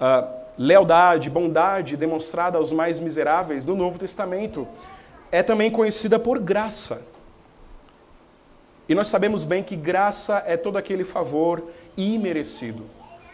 uh, 0.00 0.28
lealdade, 0.56 1.28
bondade 1.28 1.96
demonstrada 1.96 2.58
aos 2.58 2.72
mais 2.72 3.00
miseráveis 3.00 3.66
no 3.66 3.74
Novo 3.74 3.98
Testamento 3.98 4.66
é 5.32 5.42
também 5.42 5.70
conhecida 5.70 6.18
por 6.18 6.38
graça. 6.38 7.08
E 8.86 8.94
nós 8.94 9.08
sabemos 9.08 9.44
bem 9.44 9.62
que 9.62 9.74
graça 9.74 10.44
é 10.46 10.56
todo 10.58 10.76
aquele 10.76 11.02
favor 11.02 11.62
imerecido. 11.96 12.84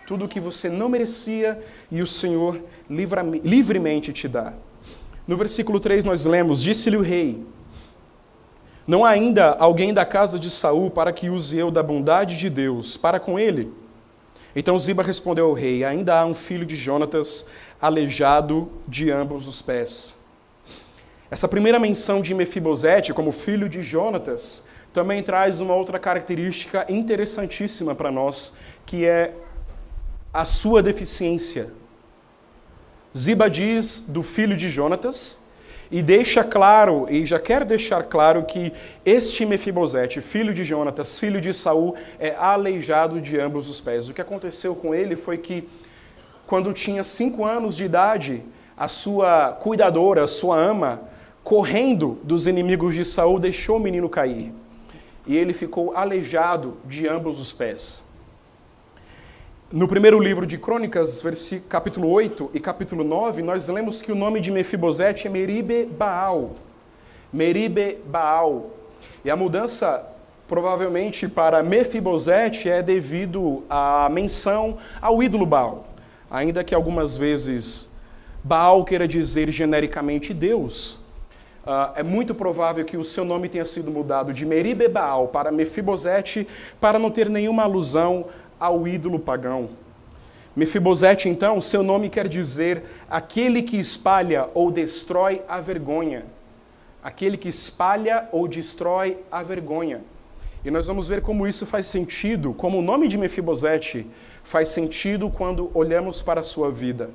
Tudo 0.06 0.24
o 0.24 0.28
que 0.28 0.38
você 0.38 0.68
não 0.68 0.88
merecia 0.88 1.60
e 1.90 2.00
o 2.00 2.06
Senhor 2.06 2.62
livremente 2.88 4.12
te 4.12 4.28
dá. 4.28 4.54
No 5.26 5.36
versículo 5.36 5.80
3 5.80 6.04
nós 6.04 6.24
lemos: 6.24 6.62
Disse-lhe 6.62 6.96
o 6.96 7.02
rei: 7.02 7.44
Não 8.86 9.04
há 9.04 9.10
ainda 9.10 9.56
alguém 9.58 9.92
da 9.92 10.06
casa 10.06 10.38
de 10.38 10.50
Saul 10.50 10.90
para 10.90 11.12
que 11.12 11.28
use 11.28 11.58
eu 11.58 11.70
da 11.70 11.82
bondade 11.82 12.38
de 12.38 12.48
Deus 12.48 12.96
para 12.96 13.18
com 13.18 13.38
ele? 13.38 13.70
Então 14.54 14.78
Ziba 14.78 15.02
respondeu 15.02 15.46
ao 15.46 15.52
rei: 15.52 15.84
Ainda 15.84 16.20
há 16.20 16.24
um 16.24 16.34
filho 16.34 16.64
de 16.64 16.76
Jonatas 16.76 17.50
aleijado 17.80 18.70
de 18.86 19.10
ambos 19.10 19.46
os 19.46 19.60
pés. 19.60 20.17
Essa 21.30 21.46
primeira 21.46 21.78
menção 21.78 22.22
de 22.22 22.34
Mefibosete 22.34 23.12
como 23.12 23.32
filho 23.32 23.68
de 23.68 23.82
Jonatas 23.82 24.66
também 24.94 25.22
traz 25.22 25.60
uma 25.60 25.74
outra 25.74 25.98
característica 25.98 26.86
interessantíssima 26.88 27.94
para 27.94 28.10
nós, 28.10 28.56
que 28.86 29.04
é 29.04 29.34
a 30.32 30.46
sua 30.46 30.82
deficiência. 30.82 31.70
Ziba 33.14 33.50
diz 33.50 34.06
do 34.08 34.22
filho 34.22 34.56
de 34.56 34.70
Jonatas 34.70 35.46
e 35.90 36.02
deixa 36.02 36.42
claro, 36.42 37.06
e 37.10 37.26
já 37.26 37.38
quer 37.38 37.62
deixar 37.62 38.04
claro 38.04 38.44
que 38.44 38.72
este 39.04 39.44
Mefibosete, 39.44 40.22
filho 40.22 40.54
de 40.54 40.64
Jonatas, 40.64 41.18
filho 41.18 41.42
de 41.42 41.52
Saul, 41.52 41.94
é 42.18 42.34
aleijado 42.38 43.20
de 43.20 43.38
ambos 43.38 43.68
os 43.68 43.80
pés. 43.82 44.08
O 44.08 44.14
que 44.14 44.22
aconteceu 44.22 44.74
com 44.74 44.94
ele 44.94 45.14
foi 45.14 45.36
que, 45.36 45.68
quando 46.46 46.72
tinha 46.72 47.04
cinco 47.04 47.44
anos 47.44 47.76
de 47.76 47.84
idade, 47.84 48.42
a 48.74 48.88
sua 48.88 49.52
cuidadora, 49.52 50.24
a 50.24 50.26
sua 50.26 50.56
ama, 50.56 51.02
correndo 51.48 52.18
dos 52.22 52.46
inimigos 52.46 52.94
de 52.94 53.06
Saul, 53.06 53.40
deixou 53.40 53.78
o 53.78 53.80
menino 53.80 54.06
cair. 54.06 54.52
E 55.26 55.34
ele 55.34 55.54
ficou 55.54 55.96
aleijado 55.96 56.76
de 56.84 57.08
ambos 57.08 57.40
os 57.40 57.54
pés. 57.54 58.12
No 59.72 59.88
primeiro 59.88 60.20
livro 60.20 60.46
de 60.46 60.58
Crônicas, 60.58 61.24
capítulo 61.66 62.10
8 62.10 62.50
e 62.52 62.60
capítulo 62.60 63.02
9, 63.02 63.40
nós 63.40 63.66
lemos 63.66 64.02
que 64.02 64.12
o 64.12 64.14
nome 64.14 64.40
de 64.40 64.50
Mefibosete 64.50 65.26
é 65.26 65.30
Meribe 65.30 65.86
Baal. 65.86 66.50
Meribe 67.32 67.96
Baal. 68.04 68.68
E 69.24 69.30
a 69.30 69.36
mudança, 69.36 70.06
provavelmente, 70.46 71.26
para 71.26 71.62
Mefibosete 71.62 72.68
é 72.68 72.82
devido 72.82 73.64
à 73.70 74.06
menção 74.12 74.76
ao 75.00 75.22
ídolo 75.22 75.46
Baal. 75.46 75.86
Ainda 76.30 76.62
que 76.62 76.74
algumas 76.74 77.16
vezes 77.16 78.02
Baal 78.44 78.84
queira 78.84 79.08
dizer 79.08 79.50
genericamente 79.50 80.34
Deus, 80.34 81.07
Uh, 81.68 81.92
é 81.96 82.02
muito 82.02 82.34
provável 82.34 82.82
que 82.82 82.96
o 82.96 83.04
seu 83.04 83.26
nome 83.26 83.46
tenha 83.46 83.64
sido 83.66 83.90
mudado 83.90 84.32
de 84.32 84.46
Meribe 84.46 84.88
Baal 84.88 85.28
para 85.28 85.52
Mefibosete 85.52 86.48
para 86.80 86.98
não 86.98 87.10
ter 87.10 87.28
nenhuma 87.28 87.64
alusão 87.64 88.24
ao 88.58 88.88
ídolo 88.88 89.18
pagão. 89.18 89.68
Mefibosete, 90.56 91.28
então, 91.28 91.60
seu 91.60 91.82
nome 91.82 92.08
quer 92.08 92.26
dizer 92.26 92.84
aquele 93.10 93.62
que 93.62 93.76
espalha 93.76 94.48
ou 94.54 94.70
destrói 94.70 95.42
a 95.46 95.60
vergonha. 95.60 96.24
Aquele 97.02 97.36
que 97.36 97.50
espalha 97.50 98.26
ou 98.32 98.48
destrói 98.48 99.18
a 99.30 99.42
vergonha. 99.42 100.00
E 100.64 100.70
nós 100.70 100.86
vamos 100.86 101.06
ver 101.06 101.20
como 101.20 101.46
isso 101.46 101.66
faz 101.66 101.86
sentido, 101.86 102.54
como 102.54 102.78
o 102.78 102.82
nome 102.82 103.08
de 103.08 103.18
Mefibosete 103.18 104.06
faz 104.42 104.70
sentido 104.70 105.28
quando 105.28 105.70
olhamos 105.74 106.22
para 106.22 106.40
a 106.40 106.44
sua 106.44 106.72
vida. 106.72 107.10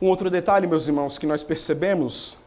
Um 0.00 0.06
outro 0.06 0.30
detalhe, 0.30 0.68
meus 0.68 0.86
irmãos, 0.86 1.18
que 1.18 1.26
nós 1.26 1.42
percebemos 1.42 2.43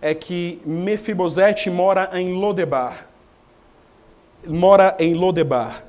é 0.00 0.14
que 0.14 0.60
Mefibosete 0.64 1.70
mora 1.70 2.10
em 2.12 2.32
Lodebar. 2.32 3.08
Mora 4.46 4.96
em 4.98 5.14
Lodebar. 5.14 5.84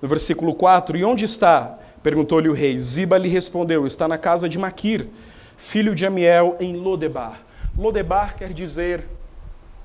No 0.00 0.08
versículo 0.08 0.54
4, 0.54 0.96
e 0.96 1.04
onde 1.04 1.24
está? 1.24 1.78
Perguntou-lhe 2.02 2.48
o 2.48 2.54
rei. 2.54 2.78
Ziba 2.78 3.18
lhe 3.18 3.28
respondeu: 3.28 3.86
Está 3.86 4.08
na 4.08 4.16
casa 4.16 4.48
de 4.48 4.58
Maquir, 4.58 5.08
filho 5.56 5.94
de 5.94 6.06
Amiel, 6.06 6.56
em 6.58 6.76
Lodebar. 6.76 7.40
Lodebar 7.76 8.36
quer 8.36 8.52
dizer 8.52 9.04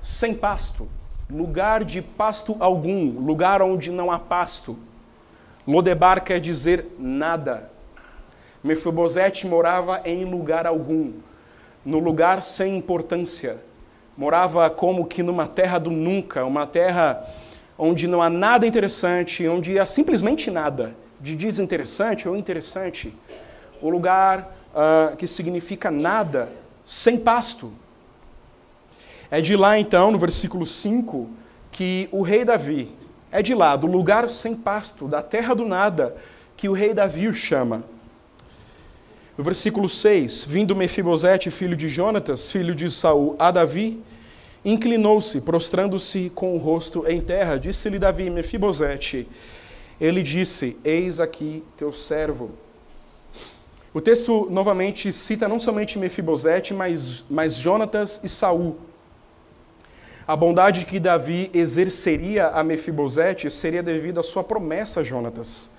sem 0.00 0.34
pasto, 0.34 0.88
lugar 1.28 1.82
de 1.84 2.00
pasto 2.00 2.56
algum, 2.60 3.18
lugar 3.20 3.60
onde 3.60 3.90
não 3.90 4.10
há 4.10 4.18
pasto. 4.18 4.78
Lodebar 5.66 6.22
quer 6.22 6.38
dizer 6.38 6.86
nada. 6.98 7.70
Mefibosete 8.62 9.46
morava 9.46 10.00
em 10.04 10.24
lugar 10.24 10.66
algum, 10.66 11.12
no 11.86 12.00
lugar 12.00 12.42
sem 12.42 12.76
importância. 12.76 13.62
Morava 14.16 14.68
como 14.68 15.06
que 15.06 15.22
numa 15.22 15.46
terra 15.46 15.78
do 15.78 15.90
nunca, 15.90 16.44
uma 16.44 16.66
terra 16.66 17.24
onde 17.78 18.08
não 18.08 18.20
há 18.20 18.28
nada 18.28 18.66
interessante, 18.66 19.46
onde 19.46 19.78
há 19.78 19.86
simplesmente 19.86 20.50
nada 20.50 20.96
de 21.20 21.36
desinteressante 21.36 22.28
ou 22.28 22.36
interessante, 22.36 23.14
o 23.80 23.88
lugar 23.88 24.56
uh, 24.74 25.16
que 25.16 25.28
significa 25.28 25.90
nada, 25.90 26.48
sem 26.84 27.18
pasto. 27.18 27.72
É 29.30 29.40
de 29.40 29.54
lá, 29.56 29.78
então, 29.78 30.10
no 30.10 30.18
versículo 30.18 30.66
5, 30.66 31.28
que 31.70 32.08
o 32.10 32.22
rei 32.22 32.44
Davi, 32.44 32.92
é 33.30 33.42
de 33.42 33.54
lá, 33.54 33.76
do 33.76 33.86
lugar 33.86 34.28
sem 34.28 34.56
pasto, 34.56 35.06
da 35.06 35.22
terra 35.22 35.54
do 35.54 35.64
nada, 35.64 36.16
que 36.56 36.68
o 36.68 36.72
rei 36.72 36.94
Davi 36.94 37.28
o 37.28 37.34
chama. 37.34 37.84
No 39.36 39.44
versículo 39.44 39.86
6, 39.86 40.44
vindo 40.44 40.74
Mefibosete, 40.74 41.50
filho 41.50 41.76
de 41.76 41.88
Jonatas, 41.88 42.50
filho 42.50 42.74
de 42.74 42.90
Saul, 42.90 43.36
a 43.38 43.50
Davi, 43.50 44.02
inclinou-se, 44.64 45.42
prostrando-se 45.42 46.32
com 46.34 46.54
o 46.54 46.58
rosto 46.58 47.04
em 47.06 47.20
terra. 47.20 47.58
Disse-lhe 47.58 47.98
Davi, 47.98 48.30
Mefibosete. 48.30 49.28
Ele 50.00 50.22
disse: 50.22 50.78
Eis 50.82 51.20
aqui 51.20 51.62
teu 51.76 51.92
servo. 51.92 52.50
O 53.92 54.00
texto 54.00 54.48
novamente 54.50 55.12
cita 55.12 55.46
não 55.46 55.58
somente 55.58 55.98
Mefibosete, 55.98 56.72
mas, 56.72 57.24
mas 57.28 57.56
Jonatas 57.56 58.24
e 58.24 58.30
Saul. 58.30 58.78
A 60.26 60.34
bondade 60.34 60.86
que 60.86 60.98
Davi 60.98 61.50
exerceria 61.52 62.48
a 62.48 62.64
Mefibosete 62.64 63.50
seria 63.50 63.82
devido 63.82 64.18
à 64.18 64.22
sua 64.22 64.42
promessa 64.42 65.00
a 65.00 65.04
Jonatas, 65.04 65.76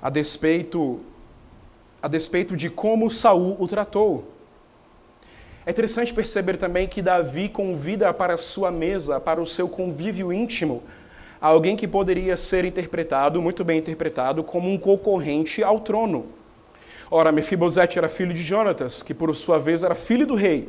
a 0.00 0.08
despeito, 0.08 1.00
a 2.04 2.08
despeito 2.08 2.54
de 2.54 2.68
como 2.68 3.08
Saul 3.08 3.56
o 3.58 3.66
tratou. 3.66 4.30
É 5.64 5.70
interessante 5.70 6.12
perceber 6.12 6.58
também 6.58 6.86
que 6.86 7.00
Davi 7.00 7.48
convida 7.48 8.12
para 8.12 8.34
a 8.34 8.36
sua 8.36 8.70
mesa, 8.70 9.18
para 9.18 9.40
o 9.40 9.46
seu 9.46 9.70
convívio 9.70 10.30
íntimo, 10.30 10.82
alguém 11.40 11.74
que 11.74 11.88
poderia 11.88 12.36
ser 12.36 12.66
interpretado, 12.66 13.40
muito 13.40 13.64
bem 13.64 13.78
interpretado, 13.78 14.44
como 14.44 14.70
um 14.70 14.76
concorrente 14.76 15.64
ao 15.64 15.80
trono. 15.80 16.26
Ora, 17.10 17.32
Mefibosete 17.32 17.96
era 17.96 18.10
filho 18.10 18.34
de 18.34 18.42
Jonatas, 18.42 19.02
que 19.02 19.14
por 19.14 19.34
sua 19.34 19.58
vez 19.58 19.82
era 19.82 19.94
filho 19.94 20.26
do 20.26 20.34
rei. 20.34 20.68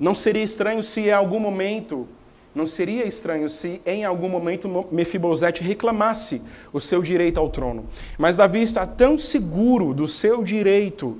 Não 0.00 0.14
seria 0.14 0.42
estranho 0.42 0.82
se 0.82 1.02
em 1.02 1.12
algum 1.12 1.38
momento, 1.38 2.08
não 2.54 2.66
seria 2.66 3.06
estranho 3.06 3.48
se 3.48 3.80
em 3.86 4.04
algum 4.04 4.28
momento 4.28 4.86
Mefibosete 4.90 5.62
reclamasse 5.62 6.42
o 6.72 6.80
seu 6.80 7.00
direito 7.02 7.40
ao 7.40 7.48
trono. 7.48 7.86
Mas 8.18 8.36
Davi 8.36 8.62
está 8.62 8.86
tão 8.86 9.16
seguro 9.16 9.94
do 9.94 10.06
seu 10.06 10.42
direito 10.42 11.16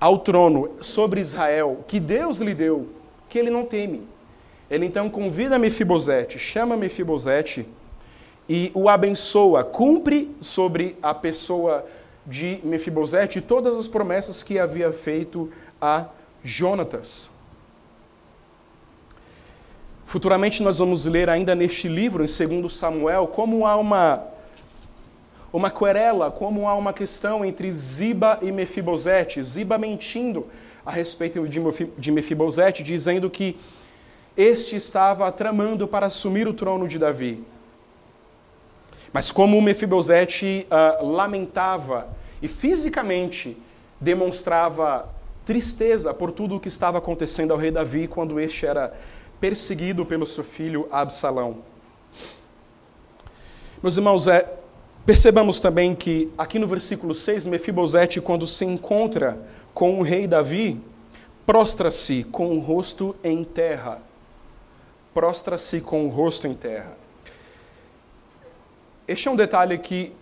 ao 0.00 0.18
trono 0.18 0.70
sobre 0.80 1.20
Israel 1.20 1.84
que 1.86 2.00
Deus 2.00 2.40
lhe 2.40 2.54
deu, 2.54 2.88
que 3.28 3.38
ele 3.38 3.50
não 3.50 3.64
teme. 3.64 4.02
Ele 4.70 4.86
então 4.86 5.10
convida 5.10 5.58
Mefibosete, 5.58 6.38
chama 6.38 6.76
Mefibosete 6.78 7.66
e 8.48 8.72
o 8.74 8.88
abençoa, 8.88 9.62
cumpre 9.62 10.34
sobre 10.40 10.96
a 11.02 11.12
pessoa 11.12 11.84
de 12.26 12.58
Mefibosete 12.64 13.42
todas 13.42 13.76
as 13.76 13.86
promessas 13.86 14.42
que 14.42 14.58
havia 14.58 14.92
feito 14.92 15.52
a 15.80 16.06
Jonatas. 16.42 17.41
Futuramente 20.12 20.62
nós 20.62 20.78
vamos 20.78 21.06
ler 21.06 21.30
ainda 21.30 21.54
neste 21.54 21.88
livro, 21.88 22.22
em 22.22 22.60
2 22.60 22.70
Samuel, 22.70 23.26
como 23.28 23.66
há 23.66 23.76
uma 23.76 24.22
uma 25.50 25.70
querela, 25.70 26.30
como 26.30 26.68
há 26.68 26.74
uma 26.74 26.92
questão 26.92 27.42
entre 27.42 27.72
Ziba 27.72 28.38
e 28.42 28.52
Mefibosete, 28.52 29.42
Ziba 29.42 29.78
mentindo 29.78 30.48
a 30.84 30.90
respeito 30.90 31.48
de 31.96 32.12
Mefibosete, 32.12 32.82
dizendo 32.82 33.30
que 33.30 33.58
este 34.36 34.76
estava 34.76 35.32
tramando 35.32 35.88
para 35.88 36.04
assumir 36.04 36.46
o 36.46 36.52
trono 36.52 36.86
de 36.86 36.98
Davi. 36.98 37.42
Mas 39.14 39.30
como 39.30 39.62
Mefibosete 39.62 40.66
uh, 40.70 41.06
lamentava 41.06 42.06
e 42.42 42.48
fisicamente 42.48 43.56
demonstrava 43.98 45.08
tristeza 45.46 46.12
por 46.12 46.30
tudo 46.32 46.56
o 46.56 46.60
que 46.60 46.68
estava 46.68 46.98
acontecendo 46.98 47.52
ao 47.52 47.58
rei 47.58 47.70
Davi 47.70 48.06
quando 48.06 48.38
este 48.38 48.66
era 48.66 48.92
perseguido 49.42 50.06
pelo 50.06 50.24
seu 50.24 50.42
filho 50.42 50.88
Absalão. 50.90 51.58
Meus 53.82 53.96
irmãos, 53.96 54.26
é, 54.26 54.62
Percebamos 55.04 55.58
também 55.58 55.96
que 55.96 56.30
aqui 56.38 56.60
no 56.60 56.68
versículo 56.68 57.12
6, 57.12 57.46
Mefibosete, 57.46 58.20
quando 58.20 58.46
se 58.46 58.64
encontra 58.64 59.36
com 59.74 59.98
o 59.98 60.02
rei 60.02 60.28
Davi, 60.28 60.80
prostra-se 61.44 62.22
com 62.22 62.56
o 62.56 62.60
rosto 62.60 63.16
em 63.24 63.42
terra. 63.42 64.00
Prostra-se 65.12 65.80
com 65.80 66.06
o 66.06 66.08
rosto 66.08 66.46
em 66.46 66.54
terra. 66.54 66.96
Este 69.08 69.26
é 69.26 69.30
um 69.32 69.34
detalhe 69.34 69.76
que 69.76 70.12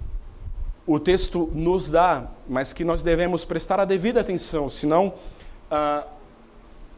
o 0.86 0.98
texto 0.98 1.50
nos 1.52 1.90
dá, 1.90 2.26
mas 2.48 2.72
que 2.72 2.82
nós 2.82 3.02
devemos 3.02 3.44
prestar 3.44 3.78
a 3.80 3.84
devida 3.84 4.22
atenção, 4.22 4.70
senão 4.70 5.12
ah, 5.70 6.06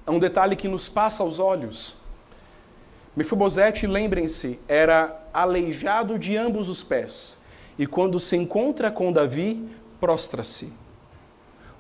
é 0.07 0.11
um 0.11 0.21
detalhe 0.21 0.55
que 0.55 0.69
nos 0.69 0.89
passa 0.89 1.25
aos 1.25 1.41
olhos. 1.41 2.02
Mefibosete, 3.15 3.87
lembrem-se, 3.87 4.59
era 4.67 5.21
aleijado 5.33 6.19
de 6.19 6.37
ambos 6.37 6.69
os 6.69 6.83
pés, 6.83 7.43
e 7.79 7.87
quando 7.87 8.19
se 8.19 8.37
encontra 8.37 8.91
com 8.91 9.13
Davi, 9.13 9.69
prostra-se. 10.01 10.73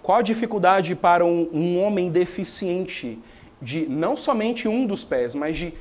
Qual 0.02 0.18
a 0.18 0.22
dificuldade 0.22 0.94
para 0.94 1.24
um, 1.24 1.48
um 1.52 1.82
homem 1.82 2.10
deficiente 2.10 3.18
de 3.60 3.86
não 3.86 4.16
somente 4.16 4.66
um 4.66 4.86
dos 4.86 5.04
pés, 5.04 5.34
mas 5.34 5.56
de 5.56 5.72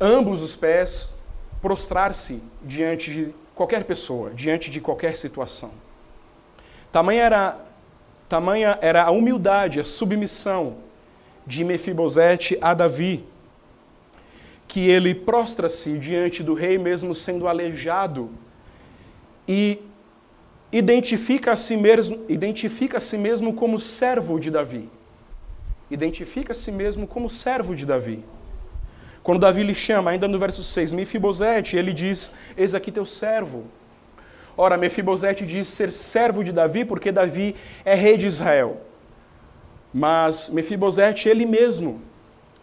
ambos 0.00 0.40
os 0.40 0.54
pés 0.54 1.14
prostrar-se 1.60 2.42
diante 2.62 3.10
de 3.10 3.34
qualquer 3.54 3.84
pessoa, 3.84 4.30
diante 4.30 4.70
de 4.70 4.80
qualquer 4.80 5.16
situação. 5.16 5.72
Tamanha 6.90 7.22
era, 7.22 7.58
tamanha 8.28 8.78
era 8.80 9.04
a 9.04 9.10
humildade, 9.10 9.80
a 9.80 9.84
submissão 9.84 10.76
de 11.46 11.64
Mefibosete 11.64 12.56
a 12.60 12.72
Davi, 12.72 13.24
que 14.70 14.88
ele 14.88 15.12
prostra-se 15.16 15.98
diante 15.98 16.44
do 16.44 16.54
rei, 16.54 16.78
mesmo 16.78 17.12
sendo 17.12 17.48
aleijado, 17.48 18.30
e 19.48 19.82
identifica 20.70 21.54
a 21.54 21.56
si 21.56 21.76
mesmo, 21.76 22.24
identifica 22.28 22.98
a 22.98 23.00
si 23.00 23.18
mesmo 23.18 23.52
como 23.52 23.80
servo 23.80 24.38
de 24.38 24.48
Davi. 24.48 24.88
Identifica 25.90 26.52
a 26.52 26.54
si 26.54 26.70
mesmo 26.70 27.04
como 27.04 27.28
servo 27.28 27.74
de 27.74 27.84
Davi. 27.84 28.24
Quando 29.24 29.40
Davi 29.40 29.64
lhe 29.64 29.74
chama, 29.74 30.12
ainda 30.12 30.28
no 30.28 30.38
verso 30.38 30.62
6, 30.62 30.92
Mefibosete, 30.92 31.76
ele 31.76 31.92
diz: 31.92 32.36
Eis 32.56 32.72
aqui 32.72 32.92
teu 32.92 33.04
servo. 33.04 33.64
Ora, 34.56 34.76
Mefibosete 34.76 35.44
diz 35.44 35.66
ser 35.66 35.90
servo 35.90 36.44
de 36.44 36.52
Davi 36.52 36.84
porque 36.84 37.10
Davi 37.10 37.56
é 37.84 37.96
rei 37.96 38.16
de 38.16 38.28
Israel. 38.28 38.80
Mas 39.92 40.48
Mefibosete, 40.50 41.28
ele 41.28 41.44
mesmo, 41.44 42.00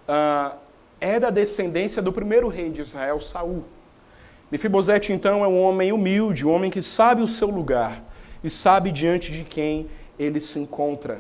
uh, 0.07 0.66
é 0.99 1.19
da 1.19 1.29
descendência 1.29 2.01
do 2.01 2.11
primeiro 2.11 2.47
rei 2.47 2.69
de 2.69 2.81
Israel, 2.81 3.21
Saul. 3.21 3.63
Mefibosete, 4.51 5.11
então, 5.11 5.43
é 5.43 5.47
um 5.47 5.61
homem 5.61 5.91
humilde, 5.91 6.45
um 6.45 6.51
homem 6.51 6.71
que 6.71 6.81
sabe 6.81 7.21
o 7.21 7.27
seu 7.27 7.49
lugar 7.49 8.03
e 8.43 8.49
sabe 8.49 8.91
diante 8.91 9.31
de 9.31 9.43
quem 9.43 9.87
ele 10.17 10.39
se 10.39 10.59
encontra. 10.59 11.19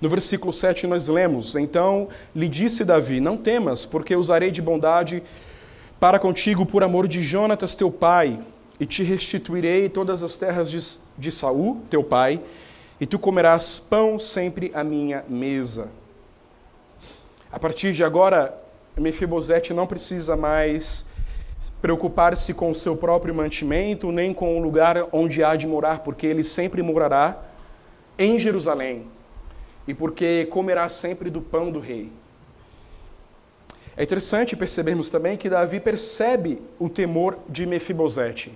No 0.00 0.08
versículo 0.08 0.52
7 0.52 0.86
nós 0.86 1.08
lemos: 1.08 1.56
Então 1.56 2.08
lhe 2.34 2.48
disse 2.48 2.84
Davi: 2.84 3.20
Não 3.20 3.36
temas, 3.36 3.86
porque 3.86 4.14
usarei 4.14 4.50
de 4.50 4.60
bondade 4.60 5.22
para 5.98 6.18
contigo 6.18 6.66
por 6.66 6.82
amor 6.82 7.08
de 7.08 7.22
Jonatas 7.22 7.74
teu 7.74 7.90
pai, 7.90 8.38
e 8.78 8.84
te 8.84 9.02
restituirei 9.02 9.88
todas 9.88 10.22
as 10.22 10.36
terras 10.36 10.70
de, 10.70 10.78
de 11.18 11.32
Saul, 11.32 11.80
teu 11.88 12.04
pai, 12.04 12.40
e 13.00 13.06
tu 13.06 13.18
comerás 13.18 13.78
pão 13.78 14.18
sempre 14.18 14.70
à 14.74 14.84
minha 14.84 15.24
mesa. 15.28 15.90
A 17.56 17.58
partir 17.58 17.94
de 17.94 18.04
agora, 18.04 18.54
Mefibosete 18.98 19.72
não 19.72 19.86
precisa 19.86 20.36
mais 20.36 21.08
preocupar-se 21.80 22.52
com 22.52 22.70
o 22.70 22.74
seu 22.74 22.98
próprio 22.98 23.34
mantimento, 23.34 24.12
nem 24.12 24.34
com 24.34 24.58
o 24.58 24.62
lugar 24.62 25.08
onde 25.10 25.42
há 25.42 25.56
de 25.56 25.66
morar, 25.66 26.00
porque 26.00 26.26
ele 26.26 26.44
sempre 26.44 26.82
morará 26.82 27.44
em 28.18 28.38
Jerusalém 28.38 29.06
e 29.88 29.94
porque 29.94 30.44
comerá 30.50 30.86
sempre 30.90 31.30
do 31.30 31.40
pão 31.40 31.70
do 31.70 31.80
rei. 31.80 32.12
É 33.96 34.02
interessante 34.02 34.54
percebermos 34.54 35.08
também 35.08 35.38
que 35.38 35.48
Davi 35.48 35.80
percebe 35.80 36.60
o 36.78 36.90
temor 36.90 37.38
de 37.48 37.64
Mefibosete. 37.64 38.52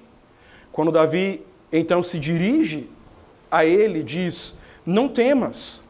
Quando 0.71 0.93
Davi 0.93 1.43
então 1.73 2.03
se 2.03 2.21
dirige 2.21 2.87
a 3.51 3.65
ele, 3.65 4.03
diz: 4.03 4.61
Não 4.85 5.09
temas. 5.09 5.89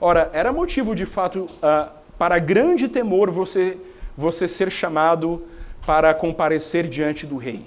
Ora, 0.00 0.30
era 0.32 0.50
motivo 0.50 0.94
de 0.96 1.04
fato 1.04 1.40
uh, 1.40 2.01
para 2.22 2.38
grande 2.38 2.86
temor 2.86 3.32
você, 3.32 3.76
você 4.16 4.46
ser 4.46 4.70
chamado 4.70 5.42
para 5.84 6.14
comparecer 6.14 6.86
diante 6.86 7.26
do 7.26 7.36
rei. 7.36 7.64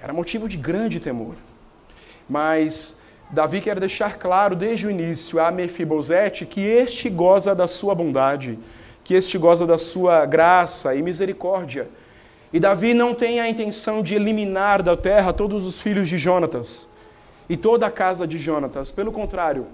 Era 0.00 0.12
motivo 0.12 0.48
de 0.48 0.56
grande 0.56 1.00
temor. 1.00 1.34
Mas 2.28 3.02
Davi 3.32 3.60
quer 3.60 3.80
deixar 3.80 4.16
claro 4.16 4.54
desde 4.54 4.86
o 4.86 4.92
início 4.92 5.40
a 5.40 5.50
Mefibosete 5.50 6.46
que 6.46 6.60
este 6.60 7.10
goza 7.10 7.52
da 7.52 7.66
sua 7.66 7.92
bondade, 7.92 8.60
que 9.02 9.12
este 9.12 9.36
goza 9.36 9.66
da 9.66 9.76
sua 9.76 10.24
graça 10.24 10.94
e 10.94 11.02
misericórdia. 11.02 11.88
E 12.52 12.60
Davi 12.60 12.94
não 12.94 13.12
tem 13.12 13.40
a 13.40 13.48
intenção 13.48 14.04
de 14.04 14.14
eliminar 14.14 14.84
da 14.84 14.96
terra 14.96 15.32
todos 15.32 15.66
os 15.66 15.82
filhos 15.82 16.08
de 16.08 16.16
Jonatas 16.16 16.94
e 17.48 17.56
toda 17.56 17.88
a 17.88 17.90
casa 17.90 18.24
de 18.24 18.38
Jonatas. 18.38 18.92
Pelo 18.92 19.10
contrário, 19.10 19.66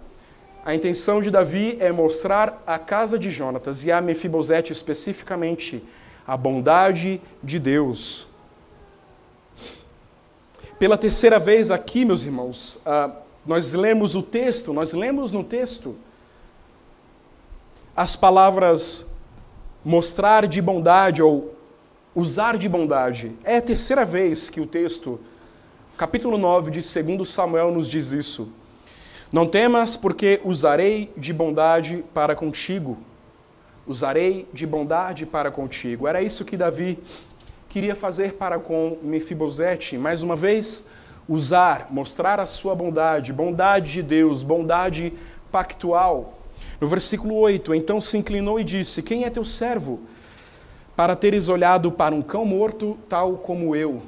a 0.66 0.74
intenção 0.74 1.22
de 1.22 1.30
Davi 1.30 1.76
é 1.78 1.92
mostrar 1.92 2.60
a 2.66 2.76
casa 2.76 3.16
de 3.16 3.30
Jonatas 3.30 3.84
e 3.84 3.92
a 3.92 4.00
Mefibosete 4.00 4.72
especificamente 4.72 5.80
a 6.26 6.36
bondade 6.36 7.20
de 7.40 7.60
Deus. 7.60 8.30
Pela 10.76 10.98
terceira 10.98 11.38
vez 11.38 11.70
aqui, 11.70 12.04
meus 12.04 12.24
irmãos, 12.24 12.82
uh, 12.84 13.12
nós 13.46 13.74
lemos 13.74 14.16
o 14.16 14.22
texto, 14.24 14.72
nós 14.72 14.92
lemos 14.92 15.30
no 15.30 15.44
texto 15.44 15.96
as 17.96 18.16
palavras 18.16 19.14
mostrar 19.84 20.48
de 20.48 20.60
bondade 20.60 21.22
ou 21.22 21.54
usar 22.12 22.58
de 22.58 22.68
bondade. 22.68 23.36
É 23.44 23.58
a 23.58 23.62
terceira 23.62 24.04
vez 24.04 24.50
que 24.50 24.60
o 24.60 24.66
texto, 24.66 25.20
capítulo 25.96 26.36
9 26.36 26.72
de 26.72 26.80
2 26.80 27.28
Samuel, 27.28 27.70
nos 27.70 27.88
diz 27.88 28.10
isso. 28.10 28.52
Não 29.32 29.44
temas, 29.46 29.96
porque 29.96 30.40
usarei 30.44 31.12
de 31.16 31.32
bondade 31.32 32.04
para 32.14 32.36
contigo. 32.36 32.96
Usarei 33.86 34.48
de 34.52 34.66
bondade 34.66 35.26
para 35.26 35.50
contigo. 35.50 36.06
Era 36.06 36.22
isso 36.22 36.44
que 36.44 36.56
Davi 36.56 36.98
queria 37.68 37.96
fazer 37.96 38.34
para 38.34 38.58
com 38.58 38.98
Mefibosete. 39.02 39.98
Mais 39.98 40.22
uma 40.22 40.36
vez, 40.36 40.90
usar, 41.28 41.88
mostrar 41.90 42.38
a 42.38 42.46
sua 42.46 42.74
bondade, 42.74 43.32
bondade 43.32 43.92
de 43.92 44.02
Deus, 44.02 44.44
bondade 44.44 45.12
pactual. 45.50 46.38
No 46.80 46.86
versículo 46.86 47.34
8, 47.34 47.74
então 47.74 48.00
se 48.00 48.16
inclinou 48.16 48.60
e 48.60 48.64
disse: 48.64 49.02
Quem 49.02 49.24
é 49.24 49.30
teu 49.30 49.44
servo? 49.44 50.00
Para 50.94 51.16
teres 51.16 51.48
olhado 51.48 51.90
para 51.90 52.14
um 52.14 52.22
cão 52.22 52.44
morto, 52.44 52.96
tal 53.08 53.34
como 53.38 53.74
eu. 53.74 54.02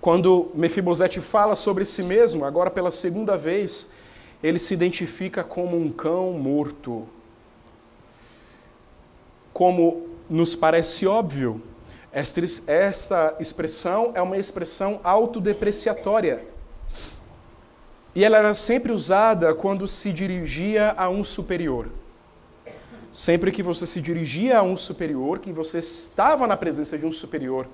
Quando 0.00 0.50
Mefibosete 0.54 1.20
fala 1.20 1.54
sobre 1.54 1.84
si 1.84 2.02
mesmo, 2.02 2.44
agora 2.44 2.70
pela 2.70 2.90
segunda 2.90 3.36
vez, 3.36 3.90
ele 4.44 4.58
se 4.58 4.74
identifica 4.74 5.42
como 5.42 5.74
um 5.74 5.88
cão 5.88 6.32
morto. 6.34 7.08
Como 9.54 10.06
nos 10.28 10.54
parece 10.54 11.06
óbvio, 11.06 11.62
esta 12.12 13.34
expressão 13.40 14.12
é 14.14 14.20
uma 14.20 14.36
expressão 14.36 15.00
autodepreciatória. 15.02 16.44
E 18.14 18.22
ela 18.22 18.36
era 18.36 18.52
sempre 18.52 18.92
usada 18.92 19.54
quando 19.54 19.88
se 19.88 20.12
dirigia 20.12 20.92
a 20.94 21.08
um 21.08 21.24
superior. 21.24 21.88
Sempre 23.10 23.50
que 23.50 23.62
você 23.62 23.86
se 23.86 24.02
dirigia 24.02 24.58
a 24.58 24.62
um 24.62 24.76
superior, 24.76 25.38
que 25.38 25.52
você 25.52 25.78
estava 25.78 26.46
na 26.46 26.56
presença 26.56 26.98
de 26.98 27.06
um 27.06 27.12
superior, 27.14 27.66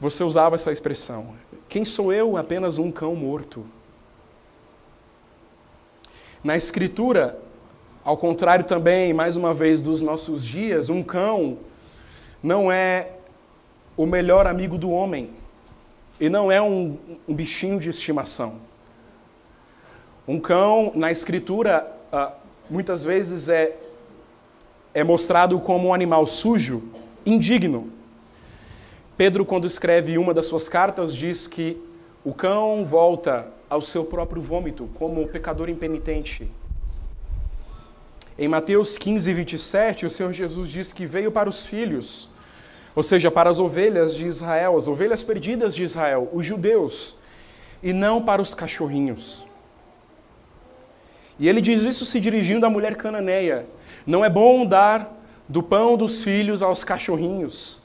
você 0.00 0.22
usava 0.22 0.54
essa 0.54 0.70
expressão. 0.70 1.34
Quem 1.68 1.84
sou 1.84 2.12
eu? 2.12 2.36
Apenas 2.36 2.78
um 2.78 2.92
cão 2.92 3.16
morto. 3.16 3.66
Na 6.44 6.58
Escritura, 6.58 7.38
ao 8.04 8.18
contrário 8.18 8.66
também, 8.66 9.14
mais 9.14 9.34
uma 9.34 9.54
vez, 9.54 9.80
dos 9.80 10.02
nossos 10.02 10.44
dias, 10.44 10.90
um 10.90 11.02
cão 11.02 11.56
não 12.42 12.70
é 12.70 13.12
o 13.96 14.04
melhor 14.04 14.46
amigo 14.46 14.76
do 14.76 14.90
homem 14.90 15.30
e 16.20 16.28
não 16.28 16.52
é 16.52 16.60
um, 16.60 16.98
um 17.26 17.34
bichinho 17.34 17.80
de 17.80 17.88
estimação. 17.88 18.60
Um 20.28 20.38
cão, 20.38 20.92
na 20.94 21.10
escritura, 21.10 21.90
uh, 22.12 22.32
muitas 22.68 23.02
vezes 23.02 23.48
é, 23.48 23.74
é 24.92 25.02
mostrado 25.02 25.58
como 25.60 25.88
um 25.88 25.94
animal 25.94 26.26
sujo, 26.26 26.90
indigno. 27.24 27.90
Pedro, 29.16 29.46
quando 29.46 29.66
escreve 29.66 30.18
uma 30.18 30.34
das 30.34 30.44
suas 30.44 30.68
cartas, 30.68 31.16
diz 31.16 31.46
que 31.46 31.82
o 32.22 32.34
cão 32.34 32.84
volta 32.84 33.48
ao 33.68 33.82
seu 33.82 34.04
próprio 34.04 34.42
vômito, 34.42 34.88
como 34.94 35.26
pecador 35.28 35.68
impenitente. 35.68 36.50
Em 38.38 38.48
Mateus 38.48 38.98
15, 38.98 39.32
27, 39.32 40.06
o 40.06 40.10
Senhor 40.10 40.32
Jesus 40.32 40.68
diz 40.68 40.92
que 40.92 41.06
veio 41.06 41.30
para 41.30 41.48
os 41.48 41.66
filhos 41.66 42.34
ou 42.94 43.02
seja, 43.02 43.30
para 43.30 43.50
as 43.50 43.58
ovelhas 43.58 44.14
de 44.14 44.26
Israel, 44.26 44.76
as 44.76 44.86
ovelhas 44.86 45.22
perdidas 45.22 45.74
de 45.74 45.82
Israel, 45.82 46.28
os 46.32 46.46
judeus, 46.46 47.16
e 47.82 47.92
não 47.92 48.22
para 48.22 48.40
os 48.40 48.54
cachorrinhos. 48.54 49.44
E 51.38 51.48
ele 51.48 51.60
diz 51.60 51.82
isso 51.82 52.06
se 52.06 52.20
dirigindo 52.20 52.64
à 52.64 52.70
mulher 52.70 52.94
cananeia. 52.94 53.66
Não 54.06 54.24
é 54.24 54.30
bom 54.30 54.64
dar 54.64 55.12
do 55.48 55.62
pão 55.62 55.96
dos 55.96 56.22
filhos 56.22 56.62
aos 56.62 56.84
cachorrinhos. 56.84 57.82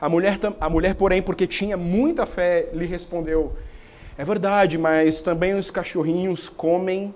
A 0.00 0.08
mulher, 0.08 0.38
a 0.60 0.70
mulher, 0.70 0.94
porém, 0.94 1.20
porque 1.20 1.46
tinha 1.46 1.76
muita 1.76 2.24
fé, 2.24 2.68
lhe 2.72 2.86
respondeu: 2.86 3.54
É 4.16 4.24
verdade, 4.24 4.78
mas 4.78 5.20
também 5.20 5.54
os 5.54 5.70
cachorrinhos 5.70 6.48
comem 6.48 7.14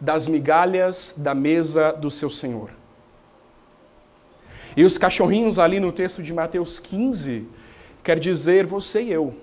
das 0.00 0.28
migalhas 0.28 1.14
da 1.16 1.34
mesa 1.34 1.92
do 1.92 2.10
seu 2.10 2.30
senhor. 2.30 2.70
E 4.76 4.84
os 4.84 4.98
cachorrinhos 4.98 5.58
ali 5.58 5.80
no 5.80 5.90
texto 5.90 6.22
de 6.22 6.32
Mateus 6.32 6.78
15 6.78 7.48
quer 8.04 8.18
dizer 8.18 8.64
você 8.66 9.02
e 9.02 9.12
eu, 9.12 9.34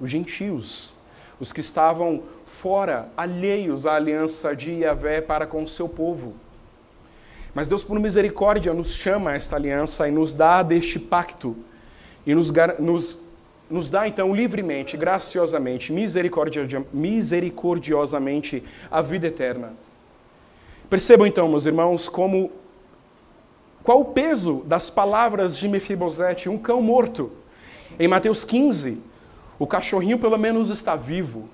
os 0.00 0.10
gentios, 0.10 0.96
os 1.40 1.52
que 1.52 1.60
estavam 1.60 2.22
fora, 2.44 3.08
alheios 3.16 3.86
à 3.86 3.94
aliança 3.94 4.54
de 4.54 4.72
Yahvé 4.72 5.20
para 5.20 5.46
com 5.46 5.62
o 5.62 5.68
seu 5.68 5.88
povo. 5.88 6.34
Mas 7.54 7.68
Deus, 7.68 7.82
por 7.82 7.98
misericórdia, 7.98 8.74
nos 8.74 8.94
chama 8.94 9.30
a 9.30 9.34
esta 9.34 9.56
aliança 9.56 10.06
e 10.08 10.10
nos 10.10 10.34
dá 10.34 10.62
deste 10.62 10.98
pacto 10.98 11.56
e 12.26 12.34
nos, 12.34 12.52
nos, 12.78 13.25
nos 13.68 13.90
dá 13.90 14.06
então 14.06 14.32
livremente, 14.34 14.96
graciosamente, 14.96 15.92
misericordiosamente 15.92 18.62
a 18.90 19.02
vida 19.02 19.26
eterna. 19.26 19.74
Percebam 20.88 21.26
então, 21.26 21.48
meus 21.48 21.66
irmãos, 21.66 22.08
como 22.08 22.52
qual 23.82 24.00
o 24.00 24.04
peso 24.04 24.62
das 24.66 24.88
palavras 24.90 25.56
de 25.56 25.68
Mefibosete, 25.68 26.48
um 26.48 26.58
cão 26.58 26.82
morto? 26.82 27.32
Em 27.98 28.08
Mateus 28.08 28.44
15, 28.44 29.00
o 29.58 29.66
cachorrinho 29.66 30.18
pelo 30.18 30.36
menos 30.36 30.70
está 30.70 30.96
vivo. 30.96 31.48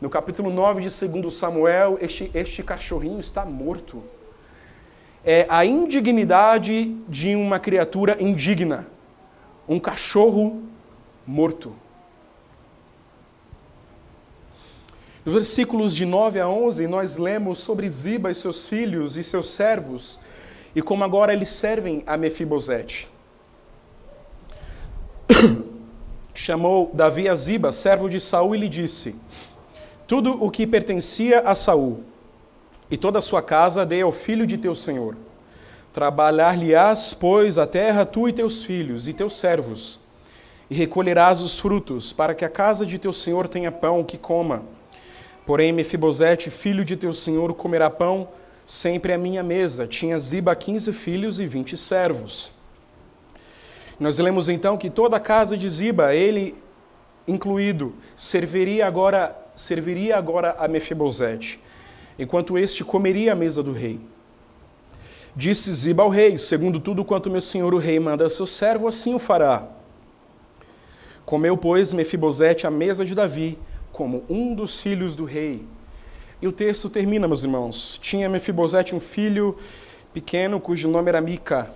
No 0.00 0.08
capítulo 0.08 0.50
9 0.50 0.80
de 0.80 1.08
2 1.08 1.34
Samuel, 1.34 1.98
este, 2.00 2.30
este 2.34 2.62
cachorrinho 2.62 3.20
está 3.20 3.44
morto. 3.44 4.02
É 5.24 5.46
a 5.48 5.64
indignidade 5.64 6.96
de 7.08 7.36
uma 7.36 7.58
criatura 7.58 8.16
indigna. 8.20 8.86
Um 9.68 9.78
cachorro 9.78 10.62
morto. 11.26 11.74
Nos 15.24 15.34
versículos 15.34 15.94
de 15.94 16.06
9 16.06 16.40
a 16.40 16.48
11, 16.48 16.86
nós 16.86 17.16
lemos 17.16 17.58
sobre 17.58 17.88
Ziba 17.88 18.30
e 18.30 18.34
seus 18.34 18.68
filhos 18.68 19.16
e 19.16 19.22
seus 19.22 19.48
servos 19.48 20.20
e 20.74 20.80
como 20.80 21.04
agora 21.04 21.32
eles 21.32 21.48
servem 21.48 22.02
a 22.06 22.16
Mefibosete. 22.16 23.08
Chamou 26.34 26.90
Davi 26.94 27.28
a 27.28 27.34
Ziba, 27.34 27.72
servo 27.72 28.08
de 28.08 28.20
Saul, 28.20 28.54
e 28.54 28.58
lhe 28.58 28.68
disse: 28.68 29.16
Tudo 30.06 30.42
o 30.42 30.50
que 30.50 30.66
pertencia 30.66 31.40
a 31.40 31.54
Saul 31.54 32.04
e 32.90 32.96
toda 32.96 33.18
a 33.18 33.22
sua 33.22 33.42
casa 33.42 33.84
dei 33.84 34.02
ao 34.02 34.12
filho 34.12 34.46
de 34.46 34.58
teu 34.58 34.74
senhor. 34.74 35.16
Trabalhar-lhe-ás, 35.92 37.14
pois, 37.14 37.58
a 37.58 37.66
terra, 37.66 38.06
tu 38.06 38.28
e 38.28 38.32
teus 38.32 38.64
filhos 38.64 39.08
e 39.08 39.12
teus 39.12 39.34
servos, 39.34 39.99
e 40.70 40.74
recolherás 40.74 41.42
os 41.42 41.58
frutos, 41.58 42.12
para 42.12 42.32
que 42.32 42.44
a 42.44 42.48
casa 42.48 42.86
de 42.86 42.96
teu 42.96 43.12
senhor 43.12 43.48
tenha 43.48 43.72
pão 43.72 44.04
que 44.04 44.16
coma. 44.16 44.62
Porém, 45.44 45.72
Mefibosete, 45.72 46.48
filho 46.48 46.84
de 46.84 46.96
teu 46.96 47.12
senhor, 47.12 47.52
comerá 47.54 47.90
pão 47.90 48.28
sempre 48.64 49.12
à 49.12 49.18
minha 49.18 49.42
mesa. 49.42 49.84
Tinha 49.88 50.16
Ziba 50.16 50.54
15 50.54 50.92
filhos 50.92 51.40
e 51.40 51.46
20 51.46 51.76
servos. 51.76 52.52
Nós 53.98 54.18
lemos 54.20 54.48
então 54.48 54.78
que 54.78 54.88
toda 54.88 55.16
a 55.16 55.20
casa 55.20 55.58
de 55.58 55.68
Ziba, 55.68 56.14
ele 56.14 56.54
incluído, 57.26 57.92
serviria 58.14 58.86
agora, 58.86 59.36
serviria 59.56 60.16
agora 60.16 60.54
a 60.56 60.68
Mefibosete, 60.68 61.60
enquanto 62.16 62.56
este 62.56 62.84
comeria 62.84 63.32
a 63.32 63.36
mesa 63.36 63.60
do 63.60 63.72
rei. 63.72 64.00
Disse 65.34 65.72
Ziba 65.72 66.04
ao 66.04 66.08
rei: 66.08 66.38
Segundo 66.38 66.78
tudo 66.78 67.04
quanto 67.04 67.28
meu 67.28 67.40
senhor 67.40 67.74
o 67.74 67.78
rei 67.78 67.98
manda 67.98 68.24
a 68.24 68.30
seu 68.30 68.46
servo, 68.46 68.86
assim 68.86 69.14
o 69.14 69.18
fará. 69.18 69.79
Comeu, 71.30 71.56
pois, 71.56 71.92
Mefibosete 71.92 72.66
a 72.66 72.72
mesa 72.72 73.04
de 73.04 73.14
Davi, 73.14 73.56
como 73.92 74.24
um 74.28 74.52
dos 74.52 74.82
filhos 74.82 75.14
do 75.14 75.24
rei. 75.24 75.64
E 76.42 76.48
o 76.48 76.50
texto 76.50 76.90
termina, 76.90 77.28
meus 77.28 77.44
irmãos. 77.44 78.00
Tinha 78.02 78.28
Mefibosete 78.28 78.96
um 78.96 78.98
filho 78.98 79.56
pequeno 80.12 80.58
cujo 80.58 80.88
nome 80.88 81.08
era 81.08 81.20
Mica. 81.20 81.70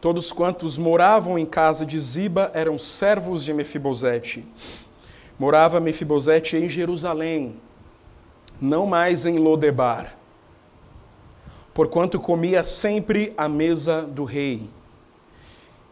Todos 0.00 0.32
quantos 0.32 0.78
moravam 0.78 1.38
em 1.38 1.44
casa 1.44 1.84
de 1.84 2.00
Ziba 2.00 2.50
eram 2.54 2.78
servos 2.78 3.44
de 3.44 3.52
Mefibosete. 3.52 4.48
Morava 5.38 5.78
Mefibosete 5.78 6.56
em 6.56 6.70
Jerusalém, 6.70 7.54
não 8.58 8.86
mais 8.86 9.26
em 9.26 9.38
Lodebar, 9.38 10.16
porquanto 11.74 12.18
comia 12.18 12.64
sempre 12.64 13.34
à 13.36 13.46
mesa 13.46 14.00
do 14.00 14.24
rei. 14.24 14.70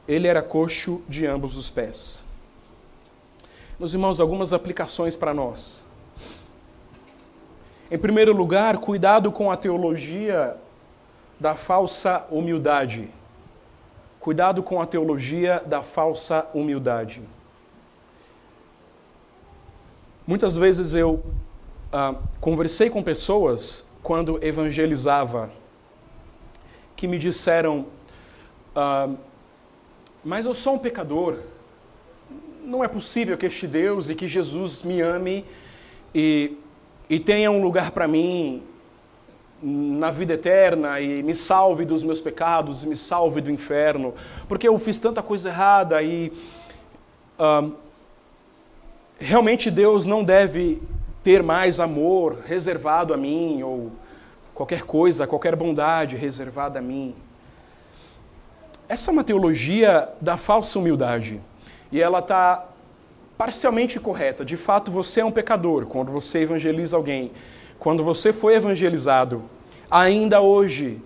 Ele 0.06 0.26
era 0.26 0.42
coxo 0.42 1.02
de 1.08 1.26
ambos 1.26 1.56
os 1.56 1.70
pés. 1.70 2.24
Meus 3.78 3.92
irmãos, 3.92 4.20
algumas 4.20 4.52
aplicações 4.52 5.16
para 5.16 5.32
nós. 5.32 5.84
Em 7.90 7.98
primeiro 7.98 8.32
lugar, 8.32 8.78
cuidado 8.78 9.30
com 9.30 9.50
a 9.50 9.56
teologia 9.56 10.56
da 11.38 11.54
falsa 11.54 12.26
humildade. 12.30 13.08
Cuidado 14.20 14.62
com 14.62 14.80
a 14.80 14.86
teologia 14.86 15.62
da 15.66 15.82
falsa 15.82 16.48
humildade. 16.54 17.22
Muitas 20.24 20.56
vezes 20.56 20.94
eu 20.94 21.22
ah, 21.92 22.14
conversei 22.40 22.88
com 22.88 23.02
pessoas 23.02 23.90
quando 24.02 24.42
evangelizava 24.42 25.50
que 26.94 27.08
me 27.08 27.18
disseram: 27.18 27.86
ah, 28.76 29.08
Mas 30.24 30.46
eu 30.46 30.54
sou 30.54 30.74
um 30.74 30.78
pecador. 30.78 31.38
Não 32.64 32.82
é 32.82 32.88
possível 32.88 33.36
que 33.36 33.46
este 33.46 33.66
Deus 33.66 34.08
e 34.08 34.14
que 34.14 34.28
Jesus 34.28 34.82
me 34.82 35.00
ame 35.00 35.44
e 36.14 36.56
e 37.12 37.20
tenha 37.20 37.50
um 37.50 37.62
lugar 37.62 37.90
para 37.90 38.08
mim 38.08 38.62
na 39.62 40.10
vida 40.10 40.32
eterna 40.32 40.98
e 40.98 41.22
me 41.22 41.34
salve 41.34 41.84
dos 41.84 42.02
meus 42.02 42.22
pecados, 42.22 42.84
e 42.84 42.86
me 42.86 42.96
salve 42.96 43.42
do 43.42 43.50
inferno, 43.50 44.14
porque 44.48 44.66
eu 44.66 44.78
fiz 44.78 44.96
tanta 44.96 45.22
coisa 45.22 45.50
errada 45.50 46.02
e 46.02 46.32
uh, 47.38 47.74
realmente 49.20 49.70
Deus 49.70 50.06
não 50.06 50.24
deve 50.24 50.80
ter 51.22 51.42
mais 51.42 51.78
amor 51.78 52.38
reservado 52.46 53.12
a 53.12 53.16
mim 53.18 53.62
ou 53.62 53.92
qualquer 54.54 54.84
coisa, 54.84 55.26
qualquer 55.26 55.54
bondade 55.54 56.16
reservada 56.16 56.78
a 56.78 56.82
mim. 56.82 57.14
Essa 58.92 59.10
é 59.10 59.12
uma 59.12 59.24
teologia 59.24 60.10
da 60.20 60.36
falsa 60.36 60.78
humildade 60.78 61.40
e 61.90 61.98
ela 61.98 62.18
está 62.18 62.68
parcialmente 63.38 63.98
correta. 63.98 64.44
De 64.44 64.54
fato, 64.54 64.90
você 64.90 65.22
é 65.22 65.24
um 65.24 65.30
pecador 65.30 65.86
quando 65.86 66.12
você 66.12 66.40
evangeliza 66.40 66.94
alguém. 66.94 67.32
Quando 67.78 68.04
você 68.04 68.34
foi 68.34 68.54
evangelizado, 68.54 69.44
ainda 69.90 70.42
hoje 70.42 71.00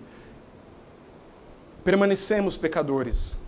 permanecemos 1.85 2.57
pecadores. 2.57 3.39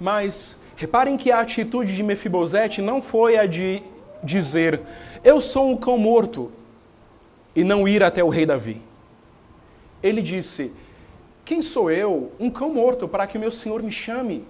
Mas 0.00 0.64
reparem 0.74 1.16
que 1.16 1.30
a 1.30 1.38
atitude 1.38 1.94
de 1.94 2.02
Mefibosete 2.02 2.82
não 2.82 3.00
foi 3.00 3.36
a 3.36 3.46
de 3.46 3.80
dizer: 4.24 4.80
Eu 5.22 5.40
sou 5.40 5.70
um 5.70 5.76
cão 5.76 5.96
morto, 5.96 6.50
e 7.54 7.62
não 7.62 7.86
ir 7.86 8.02
até 8.02 8.24
o 8.24 8.28
rei 8.28 8.44
Davi. 8.44 8.82
Ele 10.02 10.20
disse: 10.20 10.74
Quem 11.44 11.60
sou 11.60 11.90
eu, 11.90 12.32
um 12.40 12.48
cão 12.48 12.70
morto, 12.70 13.06
para 13.06 13.26
que 13.26 13.38
meu 13.38 13.50
senhor 13.50 13.82
me 13.82 13.92
chame? 13.92 14.44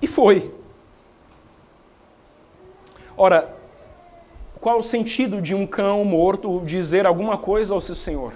E 0.00 0.06
foi. 0.08 0.52
Ora, 3.16 3.54
qual 4.60 4.78
o 4.78 4.82
sentido 4.82 5.40
de 5.40 5.54
um 5.54 5.66
cão 5.66 6.04
morto 6.04 6.60
dizer 6.64 7.06
alguma 7.06 7.38
coisa 7.38 7.74
ao 7.74 7.80
seu 7.80 7.94
senhor? 7.94 8.32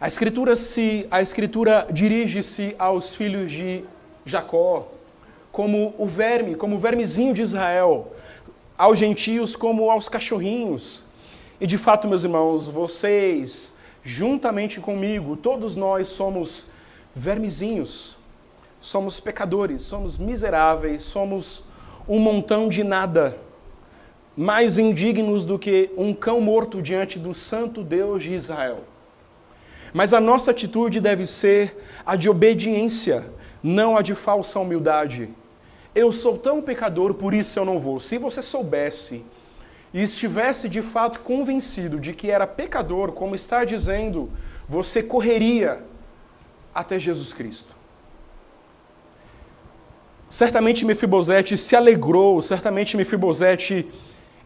A 0.00 0.08
escritura 0.08 0.56
se 0.56 1.06
a 1.10 1.22
escritura 1.22 1.86
dirige-se 1.90 2.74
aos 2.78 3.14
filhos 3.14 3.50
de 3.50 3.84
Jacó 4.24 4.88
como 5.52 5.94
o 5.96 6.06
verme, 6.06 6.54
como 6.54 6.76
o 6.76 6.78
vermezinho 6.78 7.32
de 7.32 7.42
Israel, 7.42 8.12
aos 8.76 8.98
gentios 8.98 9.56
como 9.56 9.90
aos 9.90 10.08
cachorrinhos. 10.08 11.06
E 11.60 11.66
de 11.66 11.78
fato, 11.78 12.06
meus 12.06 12.24
irmãos, 12.24 12.68
vocês, 12.68 13.75
juntamente 14.06 14.78
comigo, 14.78 15.36
todos 15.36 15.74
nós 15.74 16.06
somos 16.06 16.66
vermezinhos, 17.12 18.16
somos 18.80 19.18
pecadores, 19.18 19.82
somos 19.82 20.16
miseráveis, 20.16 21.02
somos 21.02 21.64
um 22.08 22.20
montão 22.20 22.68
de 22.68 22.84
nada, 22.84 23.36
mais 24.36 24.78
indignos 24.78 25.44
do 25.44 25.58
que 25.58 25.90
um 25.96 26.14
cão 26.14 26.40
morto 26.40 26.80
diante 26.80 27.18
do 27.18 27.34
santo 27.34 27.82
Deus 27.82 28.22
de 28.22 28.32
Israel. 28.32 28.84
Mas 29.92 30.12
a 30.12 30.20
nossa 30.20 30.52
atitude 30.52 31.00
deve 31.00 31.26
ser 31.26 31.76
a 32.04 32.14
de 32.14 32.28
obediência, 32.28 33.28
não 33.60 33.96
a 33.96 34.02
de 34.02 34.14
falsa 34.14 34.60
humildade. 34.60 35.30
Eu 35.92 36.12
sou 36.12 36.38
tão 36.38 36.62
pecador, 36.62 37.14
por 37.14 37.34
isso 37.34 37.58
eu 37.58 37.64
não 37.64 37.80
vou. 37.80 37.98
Se 37.98 38.18
você 38.18 38.40
soubesse 38.40 39.24
e 39.96 40.02
estivesse 40.02 40.68
de 40.68 40.82
fato 40.82 41.20
convencido 41.20 41.98
de 41.98 42.12
que 42.12 42.30
era 42.30 42.46
pecador, 42.46 43.12
como 43.12 43.34
está 43.34 43.64
dizendo, 43.64 44.30
você 44.68 45.02
correria 45.02 45.82
até 46.74 46.98
Jesus 46.98 47.32
Cristo. 47.32 47.74
Certamente 50.28 50.84
Mefibosete 50.84 51.56
se 51.56 51.74
alegrou, 51.74 52.42
certamente 52.42 52.94
Mefibosete 52.94 53.90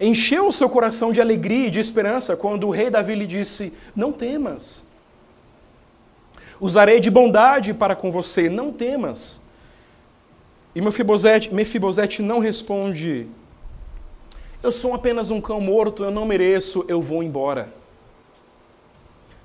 encheu 0.01 0.47
o 0.47 0.53
seu 0.53 0.69
coração 0.71 1.11
de 1.11 1.21
alegria 1.21 1.67
e 1.67 1.71
de 1.71 1.81
esperança 1.81 2.37
quando 2.37 2.69
o 2.69 2.71
rei 2.71 2.89
Davi 2.89 3.17
lhe 3.17 3.27
disse: 3.27 3.73
Não 3.97 4.13
temas. 4.13 4.89
Usarei 6.61 7.01
de 7.01 7.11
bondade 7.11 7.75
para 7.75 7.97
com 7.97 8.13
você, 8.13 8.49
não 8.49 8.73
temas. 8.73 9.43
E 10.77 10.81
Mefibosete, 10.81 11.53
Mefibosete 11.53 12.23
não 12.23 12.39
responde: 12.39 13.27
Eu 14.63 14.71
sou 14.71 14.93
apenas 14.93 15.31
um 15.31 15.41
cão 15.41 15.59
morto, 15.59 16.05
eu 16.05 16.11
não 16.11 16.27
mereço, 16.27 16.85
eu 16.87 17.01
vou 17.01 17.23
embora. 17.23 17.73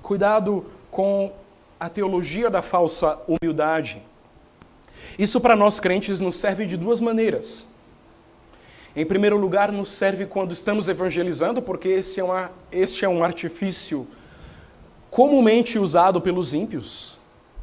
Cuidado 0.02 0.66
com 0.90 1.32
a 1.80 1.88
teologia 1.88 2.50
da 2.50 2.60
falsa 2.60 3.18
humildade. 3.26 4.02
Isso 5.18 5.40
para 5.40 5.56
nós 5.56 5.80
crentes 5.80 6.20
nos 6.20 6.36
serve 6.36 6.66
de 6.66 6.76
duas 6.76 7.00
maneiras. 7.00 7.68
Em 8.94 9.06
primeiro 9.06 9.38
lugar, 9.38 9.72
nos 9.72 9.88
serve 9.88 10.26
quando 10.26 10.52
estamos 10.52 10.86
evangelizando, 10.86 11.62
porque 11.62 11.88
esse 11.88 12.20
é, 12.20 12.24
uma, 12.24 12.50
é 12.70 13.08
um 13.08 13.24
artifício 13.24 14.06
comumente 15.10 15.78
usado 15.78 16.20
pelos 16.20 16.52
ímpios, 16.52 17.18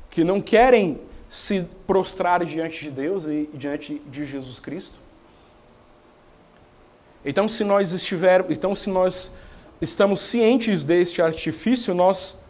que 0.10 0.24
não 0.24 0.42
querem 0.42 1.00
se 1.30 1.68
prostrar 1.86 2.44
diante 2.46 2.84
de 2.84 2.89
Deus 2.89 3.26
e 3.28 3.48
diante 3.54 4.02
de 4.08 4.26
Jesus 4.26 4.60
Cristo. 4.60 5.04
Então, 7.25 7.47
se 7.47 7.63
nós 7.63 7.91
estiver, 7.91 8.45
então 8.49 8.75
se 8.75 8.89
nós 8.89 9.38
estamos 9.81 10.21
cientes 10.21 10.83
deste 10.83 11.21
artifício, 11.21 11.93
nós 11.93 12.45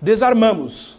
desarmamos 0.00 0.98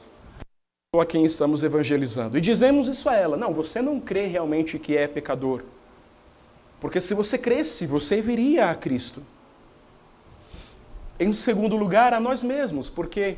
a 1.00 1.06
quem 1.06 1.26
estamos 1.26 1.64
evangelizando. 1.64 2.38
E 2.38 2.42
dizemos 2.42 2.88
isso 2.88 3.10
a 3.10 3.16
ela: 3.16 3.36
não, 3.36 3.54
você 3.54 3.82
não 3.82 4.00
crê 4.00 4.28
realmente 4.28 4.80
que 4.80 4.96
é 4.96 5.08
pecador. 5.08 5.62
Porque 6.80 7.02
se 7.02 7.14
você 7.14 7.38
cresce, 7.38 7.86
você 7.86 8.22
viria 8.22 8.70
a 8.70 8.76
Cristo. 8.76 9.24
Em 11.20 11.34
segundo 11.34 11.76
lugar, 11.76 12.14
a 12.14 12.20
nós 12.20 12.44
mesmos, 12.44 12.90
porque 12.90 13.38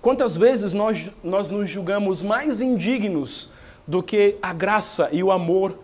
quantas 0.00 0.36
vezes 0.36 0.72
nós, 0.72 1.10
nós 1.22 1.50
nos 1.50 1.68
julgamos 1.68 2.22
mais 2.22 2.62
indignos 2.62 3.50
do 3.86 4.02
que 4.02 4.36
a 4.40 4.54
graça 4.54 5.10
e 5.12 5.22
o 5.22 5.30
amor 5.30 5.78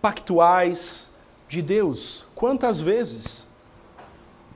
pactuais 0.00 1.11
de 1.52 1.60
Deus? 1.60 2.24
Quantas 2.34 2.80
vezes? 2.80 3.50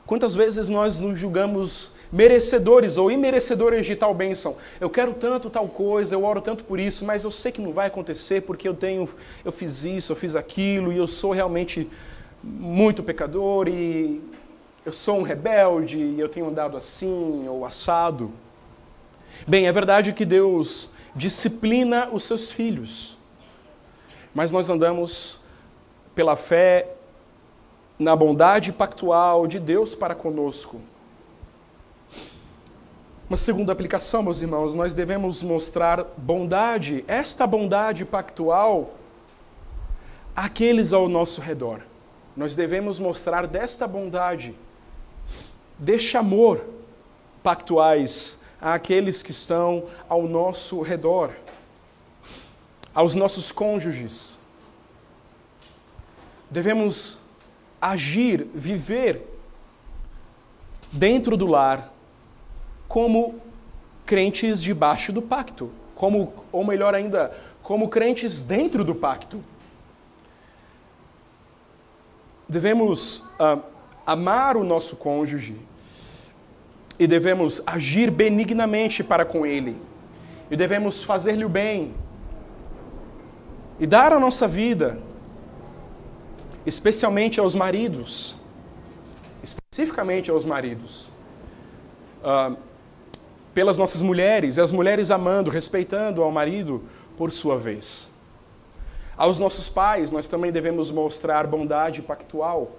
Quantas 0.07 0.35
vezes 0.35 0.67
nós 0.67 0.99
nos 0.99 1.19
julgamos 1.19 1.91
merecedores 2.11 2.97
ou 2.97 3.11
imerecedores 3.11 3.85
de 3.85 3.95
tal 3.95 4.15
bênção. 4.15 4.57
Eu 4.81 4.89
quero 4.89 5.13
tanto 5.13 5.51
tal 5.51 5.69
coisa, 5.69 6.15
eu 6.15 6.25
oro 6.25 6.41
tanto 6.41 6.65
por 6.65 6.81
isso, 6.81 7.05
mas 7.05 7.23
eu 7.25 7.31
sei 7.31 7.53
que 7.53 7.61
não 7.61 7.71
vai 7.71 7.89
acontecer 7.89 8.43
porque 8.43 8.67
eu 8.67 8.73
tenho, 8.73 9.07
eu 9.45 9.53
fiz 9.53 9.85
isso, 9.85 10.13
eu 10.13 10.17
fiz 10.17 10.35
aquilo 10.35 10.91
e 10.91 10.97
eu 10.97 11.07
sou 11.07 11.33
realmente 11.33 11.87
muito 12.43 13.03
pecador 13.03 13.69
e 13.69 14.23
eu 14.87 14.93
sou 14.93 15.19
um 15.19 15.23
rebelde 15.23 15.99
e 15.99 16.19
eu 16.19 16.31
tenho 16.31 16.49
andado 16.49 16.79
assim 16.79 17.47
ou 17.47 17.67
assado. 17.67 18.31
Bem, 19.47 19.67
é 19.67 19.73
verdade 19.73 20.15
que 20.15 20.25
Deus 20.25 20.93
disciplina 21.15 22.09
os 22.11 22.25
seus 22.25 22.51
filhos, 22.51 23.19
mas 24.33 24.51
nós 24.51 24.71
andamos 24.71 25.45
pela 26.17 26.35
fé 26.35 26.89
na 27.99 28.17
bondade 28.17 28.73
pactual 28.73 29.47
de 29.47 29.61
Deus 29.61 29.95
para 29.95 30.15
conosco. 30.15 30.81
Uma 33.29 33.37
segunda 33.37 33.73
aplicação, 33.73 34.23
meus 34.23 34.41
irmãos, 34.41 34.73
nós 34.73 34.95
devemos 34.95 35.43
mostrar 35.43 36.05
bondade, 36.17 37.05
esta 37.07 37.47
bondade 37.47 38.05
pactual, 38.05 38.95
àqueles 40.35 40.93
ao 40.93 41.07
nosso 41.07 41.41
redor. 41.41 41.83
Nós 42.35 42.57
devemos 42.57 42.99
mostrar 42.99 43.47
desta 43.47 43.87
bondade, 43.87 44.55
deste 45.79 46.17
amor 46.17 46.65
pactuais 47.43 48.43
àqueles 48.61 49.23
que 49.23 49.33
estão 49.33 49.85
ao 50.09 50.23
nosso 50.23 50.81
redor, 50.81 51.31
aos 52.95 53.15
nossos 53.15 53.53
cônjuges. 53.53 54.46
Devemos 56.57 57.19
agir, 57.79 58.47
viver 58.55 59.21
dentro 60.91 61.37
do 61.37 61.45
lar 61.45 61.93
como 62.89 63.35
crentes 64.07 64.63
debaixo 64.63 65.13
do 65.13 65.21
pacto, 65.21 65.71
como 65.95 66.33
ou 66.51 66.65
melhor 66.65 66.95
ainda, 66.95 67.37
como 67.63 67.91
crentes 67.91 68.41
dentro 68.41 68.85
do 68.85 68.95
pacto. 68.95 69.45
Devemos 72.49 73.19
uh, 73.39 73.63
amar 74.07 74.57
o 74.57 74.65
nosso 74.65 74.97
cônjuge 74.97 75.57
e 76.99 77.07
devemos 77.07 77.63
agir 77.67 78.11
benignamente 78.11 79.05
para 79.05 79.27
com 79.27 79.45
ele. 79.45 79.77
E 80.51 80.57
devemos 80.57 81.03
fazer-lhe 81.03 81.45
o 81.45 81.51
bem 81.51 81.93
e 83.79 83.87
dar 83.87 84.11
a 84.11 84.19
nossa 84.19 84.49
vida, 84.49 84.99
especialmente 86.67 87.41
aos 87.41 87.55
maridos, 87.55 88.37
especificamente 89.43 90.31
aos 90.31 90.45
maridos. 90.45 91.11
Uh, 92.23 92.57
pelas 93.57 93.79
nossas 93.79 94.03
mulheres, 94.03 94.59
e 94.59 94.61
as 94.61 94.71
mulheres 94.71 95.11
amando, 95.11 95.49
respeitando 95.49 96.23
ao 96.23 96.31
marido 96.31 96.83
por 97.17 97.33
sua 97.33 97.57
vez. 97.57 98.13
Aos 99.17 99.39
nossos 99.39 99.71
pais, 99.71 100.11
nós 100.11 100.29
também 100.29 100.53
devemos 100.53 100.91
mostrar 100.91 101.47
bondade 101.47 102.03
pactual. 102.03 102.73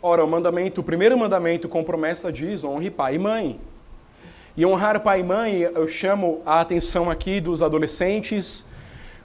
Ora, 0.00 0.24
o 0.24 0.26
mandamento, 0.26 0.80
o 0.80 0.84
primeiro 0.84 1.18
mandamento 1.18 1.68
com 1.68 1.84
promessa 1.84 2.32
diz: 2.32 2.64
honre 2.64 2.88
pai 2.88 3.16
e 3.16 3.18
mãe. 3.18 3.60
E 4.56 4.64
honrar 4.64 5.00
pai 5.00 5.20
e 5.20 5.22
mãe, 5.22 5.60
eu 5.60 5.86
chamo 5.86 6.40
a 6.46 6.62
atenção 6.62 7.10
aqui 7.10 7.38
dos 7.38 7.60
adolescentes, 7.60 8.70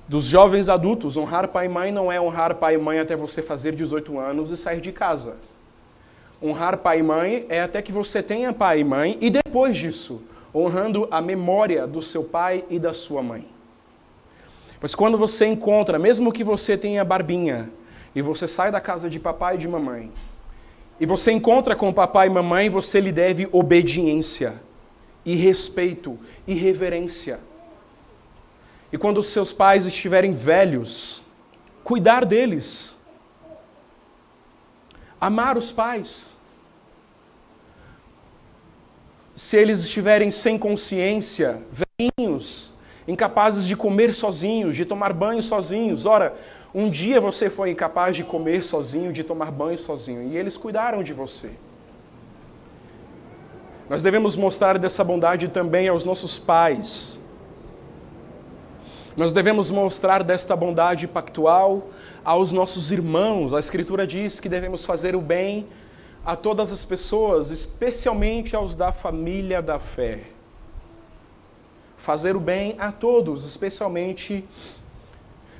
dos 0.07 0.25
jovens 0.25 0.69
adultos. 0.69 1.17
Honrar 1.17 1.47
pai 1.47 1.65
e 1.65 1.69
mãe 1.69 1.91
não 1.91 2.11
é 2.11 2.19
honrar 2.19 2.55
pai 2.55 2.75
e 2.75 2.77
mãe 2.77 2.99
até 2.99 3.15
você 3.15 3.41
fazer 3.41 3.73
18 3.73 4.17
anos 4.19 4.51
e 4.51 4.57
sair 4.57 4.81
de 4.81 4.91
casa 4.91 5.37
honrar 6.41 6.77
pai 6.77 6.99
e 6.99 7.03
mãe 7.03 7.45
é 7.49 7.61
até 7.61 7.81
que 7.81 7.91
você 7.91 8.23
tenha 8.23 8.51
pai 8.51 8.79
e 8.79 8.83
mãe, 8.83 9.17
e 9.21 9.29
depois 9.29 9.77
disso, 9.77 10.23
honrando 10.53 11.07
a 11.11 11.21
memória 11.21 11.85
do 11.85 12.01
seu 12.01 12.23
pai 12.23 12.65
e 12.69 12.79
da 12.79 12.93
sua 12.93 13.21
mãe. 13.21 13.45
Pois 14.79 14.95
quando 14.95 15.17
você 15.17 15.45
encontra, 15.45 15.99
mesmo 15.99 16.31
que 16.31 16.43
você 16.43 16.75
tenha 16.75 17.05
barbinha, 17.05 17.71
e 18.15 18.21
você 18.21 18.47
sai 18.47 18.71
da 18.71 18.81
casa 18.81 19.09
de 19.09 19.19
papai 19.19 19.55
e 19.55 19.59
de 19.59 19.67
mamãe, 19.67 20.11
e 20.99 21.05
você 21.05 21.31
encontra 21.31 21.75
com 21.75 21.93
papai 21.93 22.27
e 22.27 22.31
mamãe, 22.31 22.69
você 22.69 22.99
lhe 22.99 23.11
deve 23.11 23.47
obediência, 23.51 24.55
e 25.23 25.35
respeito, 25.35 26.17
e 26.47 26.55
reverência. 26.55 27.39
E 28.91 28.97
quando 28.97 29.19
os 29.19 29.27
seus 29.27 29.53
pais 29.53 29.85
estiverem 29.85 30.33
velhos, 30.33 31.23
cuidar 31.83 32.25
deles 32.25 33.01
amar 35.21 35.55
os 35.55 35.71
pais. 35.71 36.35
Se 39.35 39.55
eles 39.55 39.81
estiverem 39.81 40.31
sem 40.31 40.57
consciência, 40.57 41.61
velhinhos, 41.71 42.73
incapazes 43.07 43.67
de 43.67 43.75
comer 43.75 44.15
sozinhos, 44.15 44.75
de 44.75 44.83
tomar 44.83 45.13
banho 45.13 45.43
sozinhos. 45.43 46.07
Ora, 46.07 46.35
um 46.73 46.89
dia 46.89 47.21
você 47.21 47.49
foi 47.49 47.69
incapaz 47.69 48.15
de 48.15 48.23
comer 48.23 48.63
sozinho, 48.63 49.13
de 49.13 49.23
tomar 49.23 49.51
banho 49.51 49.77
sozinho, 49.77 50.23
e 50.23 50.37
eles 50.37 50.57
cuidaram 50.57 51.03
de 51.03 51.13
você. 51.13 51.51
Nós 53.87 54.01
devemos 54.01 54.35
mostrar 54.35 54.79
dessa 54.79 55.03
bondade 55.03 55.49
também 55.49 55.87
aos 55.87 56.03
nossos 56.03 56.39
pais. 56.39 57.20
Nós 59.15 59.33
devemos 59.33 59.69
mostrar 59.69 60.23
desta 60.23 60.55
bondade 60.55 61.05
pactual 61.07 61.89
aos 62.23 62.51
nossos 62.51 62.91
irmãos. 62.91 63.53
A 63.53 63.59
Escritura 63.59 64.07
diz 64.07 64.39
que 64.39 64.47
devemos 64.47 64.85
fazer 64.85 65.15
o 65.15 65.21
bem 65.21 65.67
a 66.25 66.35
todas 66.35 66.71
as 66.71 66.85
pessoas, 66.85 67.51
especialmente 67.51 68.55
aos 68.55 68.73
da 68.73 68.91
família 68.91 69.61
da 69.61 69.79
fé. 69.79 70.21
Fazer 71.97 72.35
o 72.35 72.39
bem 72.39 72.75
a 72.79 72.91
todos, 72.91 73.45
especialmente, 73.45 74.45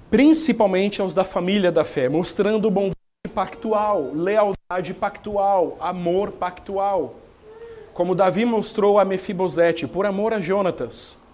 principalmente 0.10 1.02
aos 1.02 1.14
da 1.14 1.24
família 1.24 1.72
da 1.72 1.84
fé, 1.84 2.08
mostrando 2.08 2.72
bondade 2.72 2.96
pactual, 3.36 4.12
lealdade 4.14 4.94
pactual, 4.94 5.78
amor 5.80 6.32
pactual. 6.32 7.16
como 7.94 8.16
Davi 8.16 8.46
mostrou 8.46 8.98
a 8.98 9.04
Mefibosete, 9.04 9.86
por 9.86 10.06
amor 10.06 10.34
a 10.34 10.40
Jonatas. 10.40 11.31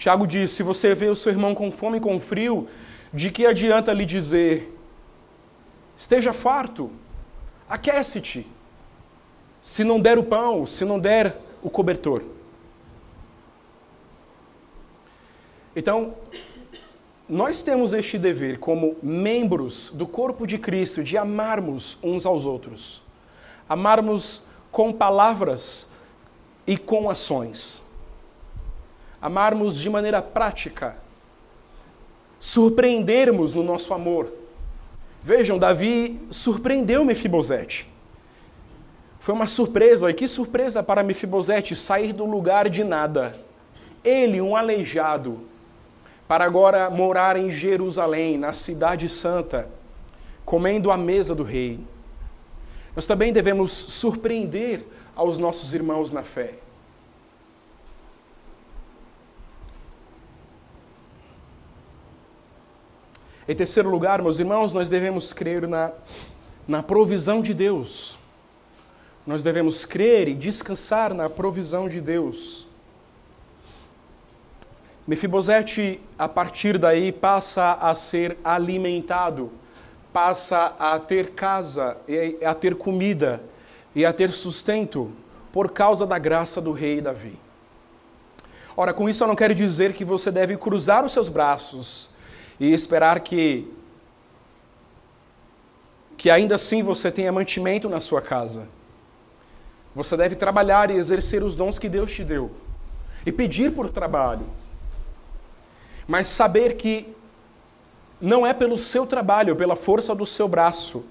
Tiago 0.00 0.26
diz: 0.26 0.50
se 0.52 0.62
você 0.62 0.94
vê 0.94 1.08
o 1.10 1.14
seu 1.14 1.30
irmão 1.30 1.54
com 1.54 1.70
fome 1.70 1.98
e 1.98 2.00
com 2.00 2.18
frio, 2.18 2.66
de 3.12 3.30
que 3.30 3.44
adianta 3.44 3.92
lhe 3.92 4.06
dizer: 4.06 4.74
esteja 5.94 6.32
farto, 6.32 6.90
aquece-te, 7.68 8.46
se 9.60 9.84
não 9.84 10.00
der 10.00 10.18
o 10.18 10.22
pão, 10.22 10.64
se 10.64 10.86
não 10.86 10.98
der 10.98 11.36
o 11.62 11.68
cobertor? 11.68 12.22
Então, 15.76 16.14
nós 17.28 17.62
temos 17.62 17.92
este 17.92 18.18
dever 18.18 18.58
como 18.58 18.96
membros 19.02 19.90
do 19.90 20.06
corpo 20.06 20.46
de 20.46 20.56
Cristo 20.56 21.04
de 21.04 21.18
amarmos 21.18 21.98
uns 22.02 22.24
aos 22.24 22.46
outros. 22.46 23.02
Amarmos 23.68 24.48
com 24.72 24.90
palavras 24.94 25.92
e 26.66 26.78
com 26.78 27.10
ações. 27.10 27.89
Amarmos 29.20 29.76
de 29.78 29.90
maneira 29.90 30.22
prática. 30.22 30.96
Surpreendermos 32.38 33.54
no 33.54 33.62
nosso 33.62 33.92
amor. 33.92 34.32
Vejam, 35.22 35.58
Davi 35.58 36.20
surpreendeu 36.30 37.04
Mefibosete. 37.04 37.86
Foi 39.18 39.34
uma 39.34 39.46
surpresa, 39.46 40.10
e 40.10 40.14
que 40.14 40.26
surpresa 40.26 40.82
para 40.82 41.02
Mefibosete 41.02 41.76
sair 41.76 42.14
do 42.14 42.24
lugar 42.24 42.70
de 42.70 42.82
nada. 42.82 43.38
Ele, 44.02 44.40
um 44.40 44.56
aleijado, 44.56 45.40
para 46.26 46.44
agora 46.44 46.88
morar 46.88 47.36
em 47.36 47.50
Jerusalém, 47.50 48.38
na 48.38 48.54
Cidade 48.54 49.08
Santa, 49.10 49.68
comendo 50.44 50.90
à 50.90 50.96
mesa 50.96 51.34
do 51.34 51.42
rei. 51.42 51.80
Nós 52.96 53.06
também 53.06 53.32
devemos 53.32 53.72
surpreender 53.72 54.86
aos 55.14 55.38
nossos 55.38 55.74
irmãos 55.74 56.10
na 56.10 56.22
fé. 56.22 56.54
Em 63.50 63.54
terceiro 63.56 63.90
lugar, 63.90 64.22
meus 64.22 64.38
irmãos, 64.38 64.72
nós 64.72 64.88
devemos 64.88 65.32
crer 65.32 65.66
na, 65.66 65.90
na 66.68 66.84
provisão 66.84 67.42
de 67.42 67.52
Deus. 67.52 68.16
Nós 69.26 69.42
devemos 69.42 69.84
crer 69.84 70.28
e 70.28 70.34
descansar 70.34 71.12
na 71.12 71.28
provisão 71.28 71.88
de 71.88 72.00
Deus. 72.00 72.68
Mefibosete, 75.04 76.00
a 76.16 76.28
partir 76.28 76.78
daí, 76.78 77.10
passa 77.10 77.72
a 77.72 77.92
ser 77.92 78.38
alimentado, 78.44 79.50
passa 80.12 80.72
a 80.78 80.96
ter 81.00 81.32
casa, 81.32 81.96
a 82.46 82.54
ter 82.54 82.76
comida 82.76 83.42
e 83.96 84.06
a 84.06 84.12
ter 84.12 84.30
sustento 84.30 85.10
por 85.52 85.72
causa 85.72 86.06
da 86.06 86.20
graça 86.20 86.60
do 86.60 86.70
rei 86.70 87.00
Davi. 87.00 87.36
Ora, 88.76 88.94
com 88.94 89.08
isso 89.08 89.24
eu 89.24 89.26
não 89.26 89.34
quero 89.34 89.56
dizer 89.56 89.92
que 89.92 90.04
você 90.04 90.30
deve 90.30 90.56
cruzar 90.56 91.04
os 91.04 91.10
seus 91.10 91.28
braços 91.28 92.10
e 92.60 92.72
esperar 92.72 93.20
que 93.20 93.66
que 96.16 96.30
ainda 96.30 96.56
assim 96.56 96.82
você 96.82 97.10
tenha 97.10 97.32
mantimento 97.32 97.88
na 97.88 97.98
sua 97.98 98.20
casa. 98.20 98.68
Você 99.94 100.18
deve 100.18 100.36
trabalhar 100.36 100.90
e 100.90 100.94
exercer 100.94 101.42
os 101.42 101.56
dons 101.56 101.78
que 101.78 101.88
Deus 101.88 102.12
te 102.12 102.22
deu 102.22 102.50
e 103.24 103.32
pedir 103.32 103.72
por 103.72 103.88
trabalho 103.88 104.46
mas 106.10 106.26
saber 106.26 106.74
que 106.74 107.06
não 108.20 108.44
é 108.44 108.52
pelo 108.52 108.76
seu 108.76 109.06
trabalho, 109.06 109.54
pela 109.54 109.76
força 109.76 110.12
do 110.12 110.26
seu 110.26 110.48
braço, 110.48 111.06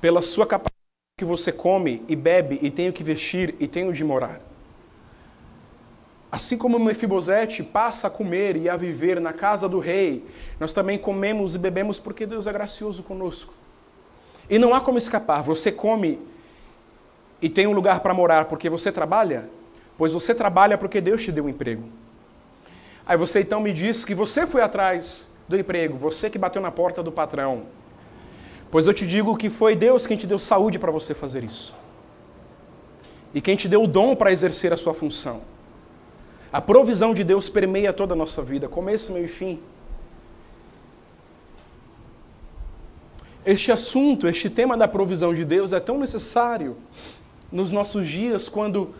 pela 0.00 0.22
sua 0.22 0.46
capacidade 0.46 0.72
que 1.18 1.24
você 1.24 1.50
come 1.50 2.04
e 2.06 2.14
bebe 2.14 2.60
e 2.62 2.70
tem 2.70 2.88
o 2.88 2.92
que 2.92 3.02
vestir 3.02 3.56
e 3.58 3.66
tem 3.66 3.88
o 3.88 3.92
de 3.92 4.04
morar. 4.04 4.40
Assim 6.36 6.58
como 6.58 6.78
Mefibosete 6.78 7.62
passa 7.62 8.08
a 8.08 8.10
comer 8.10 8.58
e 8.58 8.68
a 8.68 8.76
viver 8.76 9.18
na 9.22 9.32
casa 9.32 9.66
do 9.66 9.78
rei, 9.78 10.22
nós 10.60 10.74
também 10.74 10.98
comemos 10.98 11.54
e 11.54 11.58
bebemos 11.58 11.98
porque 11.98 12.26
Deus 12.26 12.46
é 12.46 12.52
gracioso 12.52 13.02
conosco. 13.02 13.54
E 14.50 14.58
não 14.58 14.74
há 14.74 14.82
como 14.82 14.98
escapar. 14.98 15.42
Você 15.42 15.72
come 15.72 16.20
e 17.40 17.48
tem 17.48 17.66
um 17.66 17.72
lugar 17.72 18.00
para 18.00 18.12
morar 18.12 18.44
porque 18.44 18.68
você 18.68 18.92
trabalha, 18.92 19.48
pois 19.96 20.12
você 20.12 20.34
trabalha 20.34 20.76
porque 20.76 21.00
Deus 21.00 21.24
te 21.24 21.32
deu 21.32 21.46
um 21.46 21.48
emprego. 21.48 21.84
Aí 23.06 23.16
você 23.16 23.40
então 23.40 23.58
me 23.58 23.72
diz 23.72 24.04
que 24.04 24.14
você 24.14 24.46
foi 24.46 24.60
atrás 24.60 25.34
do 25.48 25.58
emprego, 25.58 25.96
você 25.96 26.28
que 26.28 26.36
bateu 26.36 26.60
na 26.60 26.70
porta 26.70 27.02
do 27.02 27.10
patrão. 27.10 27.62
Pois 28.70 28.86
eu 28.86 28.92
te 28.92 29.06
digo 29.06 29.38
que 29.38 29.48
foi 29.48 29.74
Deus 29.74 30.06
quem 30.06 30.18
te 30.18 30.26
deu 30.26 30.38
saúde 30.38 30.78
para 30.78 30.92
você 30.92 31.14
fazer 31.14 31.42
isso. 31.42 31.74
E 33.32 33.40
quem 33.40 33.56
te 33.56 33.66
deu 33.66 33.82
o 33.82 33.86
dom 33.86 34.14
para 34.14 34.30
exercer 34.30 34.70
a 34.70 34.76
sua 34.76 34.92
função. 34.92 35.55
A 36.56 36.60
provisão 36.62 37.12
de 37.12 37.22
Deus 37.22 37.50
permeia 37.50 37.92
toda 37.92 38.14
a 38.14 38.16
nossa 38.16 38.40
vida, 38.40 38.66
começo, 38.66 39.12
meio 39.12 39.26
e 39.26 39.28
fim. 39.28 39.60
Este 43.44 43.70
assunto, 43.70 44.26
este 44.26 44.48
tema 44.48 44.74
da 44.74 44.88
provisão 44.88 45.34
de 45.34 45.44
Deus 45.44 45.74
é 45.74 45.80
tão 45.80 45.98
necessário 45.98 46.78
nos 47.52 47.70
nossos 47.70 48.08
dias 48.08 48.48
quando 48.48 48.94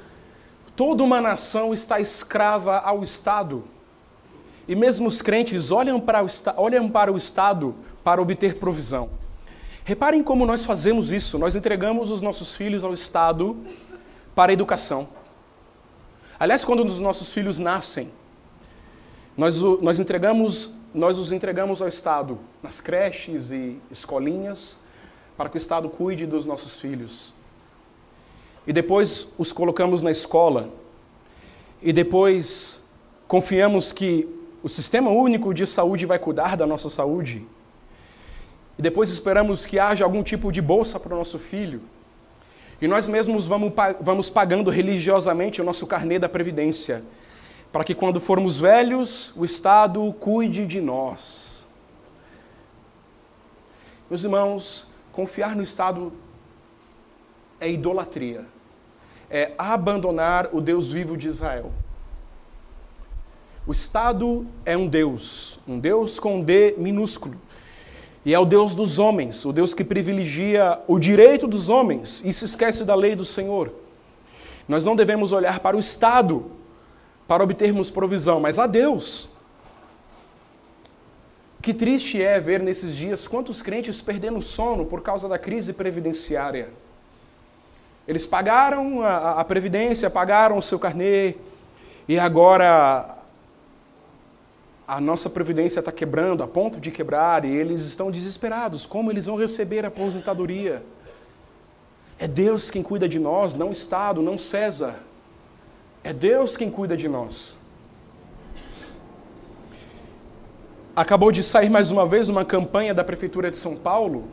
toda 0.77 1.03
uma 1.03 1.19
nação 1.19 1.73
está 1.73 1.99
escrava 1.99 2.77
ao 2.77 3.03
Estado 3.03 3.65
e 4.69 4.77
mesmo 4.77 5.09
os 5.09 5.23
crentes 5.23 5.71
olham 5.71 5.99
para 5.99 6.23
o, 6.23 6.29
olham 6.59 6.91
para 6.91 7.11
o 7.11 7.17
Estado 7.17 7.75
para 8.05 8.21
obter 8.21 8.57
provisão. 8.57 9.09
Reparem 9.83 10.23
como 10.23 10.45
nós 10.45 10.63
fazemos 10.63 11.11
isso. 11.11 11.39
Nós 11.39 11.57
entregamos 11.57 12.11
os 12.11 12.21
nossos 12.21 12.55
filhos 12.55 12.85
ao 12.85 12.93
Estado 12.93 13.57
para 14.35 14.53
a 14.53 14.53
educação. 14.53 15.16
Aliás, 16.39 16.65
quando 16.65 16.85
os 16.85 16.99
nossos 16.99 17.33
filhos 17.33 17.59
nascem, 17.59 18.11
nós, 19.37 19.61
nós, 19.61 19.99
entregamos, 19.99 20.75
nós 20.95 21.19
os 21.19 21.33
entregamos 21.33 21.83
ao 21.83 21.89
Estado 21.89 22.39
nas 22.63 22.81
creches 22.81 23.51
e 23.51 23.79
escolinhas 23.91 24.79
para 25.37 25.49
que 25.49 25.57
o 25.57 25.59
Estado 25.59 25.89
cuide 25.89 26.27
dos 26.27 26.47
nossos 26.47 26.81
filhos. 26.81 27.35
E 28.67 28.73
depois 28.73 29.33
os 29.39 29.53
colocamos 29.53 30.03
na 30.03 30.11
escola. 30.11 30.71
E 31.83 31.93
depois 31.93 32.85
confiamos 33.29 33.93
que 33.93 34.29
o 34.63 34.69
sistema 34.69 35.11
único 35.11 35.55
de 35.55 35.67
saúde 35.67 36.07
vai 36.07 36.19
cuidar 36.19 36.57
da 36.57 36.67
nossa 36.67 36.91
saúde. 36.91 37.47
E 38.79 38.83
depois 38.83 39.11
esperamos 39.11 39.65
que 39.65 39.79
haja 39.79 40.05
algum 40.05 40.23
tipo 40.23 40.51
de 40.51 40.61
bolsa 40.61 40.99
para 40.99 41.15
o 41.15 41.19
nosso 41.19 41.39
filho. 41.39 41.81
E 42.81 42.87
nós 42.87 43.09
mesmos 43.09 43.47
vamos, 43.47 43.73
vamos 44.01 44.29
pagando 44.29 44.71
religiosamente 44.71 45.61
o 45.61 45.65
nosso 45.65 45.87
carnê 45.87 46.19
da 46.19 46.29
Previdência, 46.29 47.03
para 47.73 47.83
que 47.83 47.95
quando 47.95 48.21
formos 48.21 48.59
velhos, 48.59 49.35
o 49.37 49.45
Estado 49.45 50.13
cuide 50.21 50.67
de 50.67 50.81
nós. 50.81 51.69
Meus 54.11 54.23
irmãos, 54.25 54.89
confiar 55.13 55.57
no 55.57 55.63
Estado 55.63 56.13
é 57.59 57.71
idolatria, 57.71 58.45
é 59.31 59.53
abandonar 59.57 60.51
o 60.53 60.61
Deus 60.61 60.91
vivo 60.91 61.17
de 61.17 61.27
Israel. 61.27 61.73
O 63.67 63.73
Estado 63.73 64.47
é 64.65 64.77
um 64.77 64.87
Deus, 64.87 65.59
um 65.67 65.79
Deus 65.79 66.21
com 66.21 66.41
D 66.41 66.75
minúsculo. 66.79 67.37
E 68.27 68.35
é 68.35 68.39
o 68.41 68.45
Deus 68.45 68.75
dos 68.75 68.99
homens, 68.99 69.45
o 69.45 69.53
Deus 69.53 69.73
que 69.73 69.85
privilegia 69.85 70.81
o 70.89 70.99
direito 70.99 71.47
dos 71.47 71.69
homens 71.69 72.25
e 72.25 72.33
se 72.33 72.45
esquece 72.45 72.85
da 72.85 72.93
lei 72.93 73.15
do 73.15 73.25
Senhor. 73.25 73.73
Nós 74.67 74.85
não 74.85 74.97
devemos 74.97 75.31
olhar 75.31 75.61
para 75.61 75.77
o 75.77 75.79
Estado 75.79 76.51
para 77.29 77.45
obtermos 77.45 77.89
provisão, 77.89 78.41
mas 78.41 78.59
a 78.59 78.67
Deus. 78.67 79.29
Que 81.63 81.73
triste 81.73 82.21
é 82.21 82.41
ver 82.41 82.61
nesses 82.61 82.97
dias 82.97 83.29
quantos 83.29 83.63
crentes 83.63 84.01
perdendo 84.01 84.43
sono 84.43 84.85
por 84.85 85.03
causa 85.03 85.29
da 85.29 85.39
crise 85.39 85.73
previdenciária. 85.73 86.71
Eles 88.09 88.27
pagaram 88.27 89.03
a, 89.03 89.41
a 89.41 89.45
previdência, 89.45 90.11
pagaram 90.11 90.59
o 90.59 90.63
seu 90.63 90.81
carnê, 90.81 91.37
e 92.09 92.19
agora 92.19 93.16
a 94.87 95.01
nossa 95.01 95.29
previdência 95.29 95.81
está 95.81 95.91
quebrando, 95.91 96.43
a 96.43 96.47
ponto 96.47 96.79
de 96.79 96.91
quebrar, 96.93 97.45
e 97.45 97.51
eles 97.51 97.85
estão 97.85 98.11
desesperados. 98.11 98.87
Como 98.87 99.11
eles 99.11 99.27
vão 99.27 99.37
receber 99.37 99.85
a 99.85 99.89
aposentadoria? 99.89 100.83
É 102.19 102.29
Deus 102.29 102.71
quem 102.71 102.83
cuida 102.83 103.09
de 103.09 103.19
nós, 103.19 103.53
não 103.55 103.73
Estado, 103.73 104.23
não 104.23 104.39
César. 104.39 105.01
É 106.05 106.13
Deus 106.13 106.57
quem 106.57 106.71
cuida 106.71 106.97
de 106.97 107.09
nós. 107.09 107.59
Acabou 110.95 111.33
de 111.33 111.43
sair 111.43 111.69
mais 111.69 111.91
uma 111.91 112.07
vez 112.07 112.29
uma 112.29 112.45
campanha 112.45 112.95
da 112.95 113.03
Prefeitura 113.03 113.51
de 113.51 113.57
São 113.57 113.77
Paulo. 113.77 114.25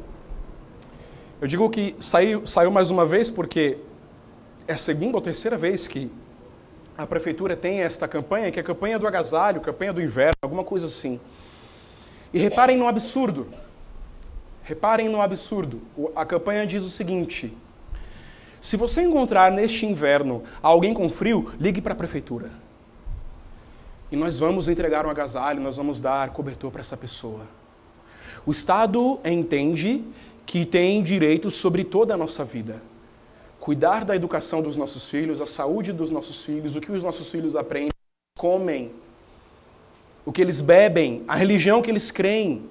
Eu 1.41 1.47
digo 1.47 1.69
que 1.69 1.95
saiu, 1.99 2.45
saiu 2.45 2.71
mais 2.71 2.89
uma 2.89 3.05
vez 3.05 3.29
porque 3.29 3.79
é 4.67 4.73
a 4.73 4.77
segunda 4.77 5.17
ou 5.17 5.21
terceira 5.21 5.57
vez 5.57 5.87
que 5.87 6.09
a 6.97 7.07
prefeitura 7.07 7.55
tem 7.55 7.81
esta 7.81 8.07
campanha, 8.07 8.51
que 8.51 8.59
é 8.59 8.61
a 8.61 8.65
campanha 8.65 8.99
do 8.99 9.07
agasalho, 9.07 9.61
campanha 9.61 9.93
do 9.93 10.01
inverno, 10.01 10.35
alguma 10.41 10.63
coisa 10.63 10.85
assim. 10.85 11.19
E 12.33 12.37
reparem 12.37 12.77
no 12.77 12.87
absurdo. 12.87 13.47
Reparem 14.63 15.09
no 15.09 15.21
absurdo. 15.21 15.81
A 16.15 16.25
campanha 16.25 16.65
diz 16.65 16.83
o 16.83 16.89
seguinte: 16.89 17.55
Se 18.61 18.77
você 18.77 19.01
encontrar 19.01 19.51
neste 19.51 19.85
inverno 19.85 20.43
alguém 20.61 20.93
com 20.93 21.09
frio, 21.09 21.51
ligue 21.59 21.81
para 21.81 21.93
a 21.93 21.97
prefeitura. 21.97 22.51
E 24.11 24.15
nós 24.15 24.37
vamos 24.37 24.69
entregar 24.69 25.05
um 25.05 25.09
agasalho, 25.09 25.59
nós 25.59 25.77
vamos 25.77 25.99
dar 25.99 26.29
cobertor 26.29 26.69
para 26.69 26.81
essa 26.81 26.95
pessoa. 26.95 27.41
O 28.45 28.51
Estado 28.51 29.19
entende 29.25 30.03
que 30.45 30.65
tem 30.65 31.01
direitos 31.01 31.55
sobre 31.55 31.83
toda 31.83 32.13
a 32.13 32.17
nossa 32.17 32.45
vida. 32.45 32.81
Cuidar 33.64 34.03
da 34.03 34.14
educação 34.14 34.61
dos 34.61 34.76
nossos 34.76 35.07
filhos, 35.07 35.39
a 35.39 35.45
saúde 35.45 35.93
dos 35.93 36.11
nossos 36.11 36.43
filhos, 36.43 36.76
o 36.76 36.82
que 36.82 36.91
os 36.91 37.01
nossos 37.01 37.30
filhos 37.30 37.55
aprendem, 37.55 37.93
comem, 38.38 38.91
o 40.26 40.34
que 40.34 40.41
eles 40.41 40.59
bebem, 40.59 41.24
a 41.30 41.34
religião 41.34 41.82
que 41.82 41.89
eles 41.89 42.11
creem. 42.11 42.70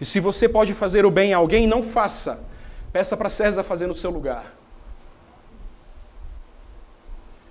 E 0.00 0.04
se 0.04 0.20
você 0.20 0.48
pode 0.48 0.72
fazer 0.74 1.04
o 1.04 1.10
bem 1.10 1.34
a 1.34 1.38
alguém, 1.38 1.66
não 1.66 1.82
faça. 1.82 2.48
Peça 2.92 3.16
para 3.16 3.28
César 3.28 3.64
fazer 3.64 3.88
no 3.88 3.96
seu 3.96 4.12
lugar. 4.12 4.54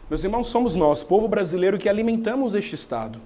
Meus 0.10 0.24
irmãos, 0.24 0.48
somos 0.48 0.76
nós, 0.76 1.04
povo 1.04 1.28
brasileiro, 1.28 1.78
que 1.78 1.90
alimentamos 1.90 2.56
este 2.56 2.74
Estado. 2.74 3.20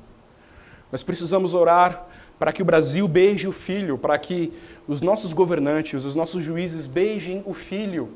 Nós 0.91 1.03
precisamos 1.03 1.53
orar 1.53 2.07
para 2.39 2.51
que 2.51 2.63
o 2.63 2.65
Brasil 2.65 3.07
beije 3.07 3.47
o 3.47 3.51
filho, 3.51 3.95
para 3.95 4.17
que 4.17 4.51
os 4.87 5.01
nossos 5.01 5.33
governantes, 5.33 6.03
os 6.03 6.15
nossos 6.15 6.43
juízes 6.43 6.87
beijem 6.87 7.43
o 7.45 7.53
filho. 7.53 8.09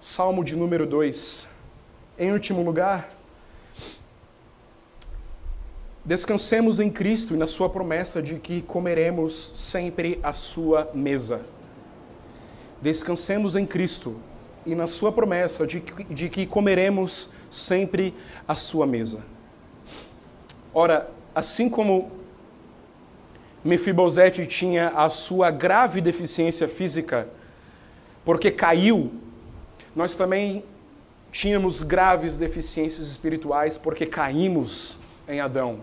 Salmo 0.00 0.44
de 0.44 0.54
número 0.54 0.86
2. 0.86 1.48
Em 2.16 2.32
último 2.32 2.62
lugar, 2.62 3.10
descansemos 6.04 6.78
em 6.78 6.88
Cristo 6.88 7.34
e 7.34 7.36
na 7.36 7.48
Sua 7.48 7.68
promessa 7.68 8.22
de 8.22 8.36
que 8.36 8.62
comeremos 8.62 9.34
sempre 9.56 10.20
a 10.22 10.32
Sua 10.32 10.88
mesa. 10.94 11.44
Descansemos 12.80 13.56
em 13.56 13.66
Cristo 13.66 14.20
e 14.64 14.72
na 14.74 14.86
Sua 14.86 15.10
promessa 15.10 15.66
de 15.66 15.80
que, 15.80 16.04
de 16.04 16.28
que 16.28 16.46
comeremos 16.46 17.30
sempre 17.50 18.14
a 18.46 18.54
Sua 18.54 18.86
mesa. 18.86 19.24
Ora, 20.72 21.10
assim 21.34 21.68
como 21.68 22.12
Mefibosete 23.64 24.46
tinha 24.46 24.90
a 24.90 25.10
sua 25.10 25.50
grave 25.50 26.00
deficiência 26.00 26.68
física, 26.68 27.28
porque 28.24 28.50
caiu, 28.50 29.10
nós 29.94 30.16
também 30.16 30.64
tínhamos 31.30 31.82
graves 31.82 32.38
deficiências 32.38 33.06
espirituais, 33.08 33.76
porque 33.76 34.06
caímos 34.06 34.98
em 35.28 35.40
Adão. 35.40 35.80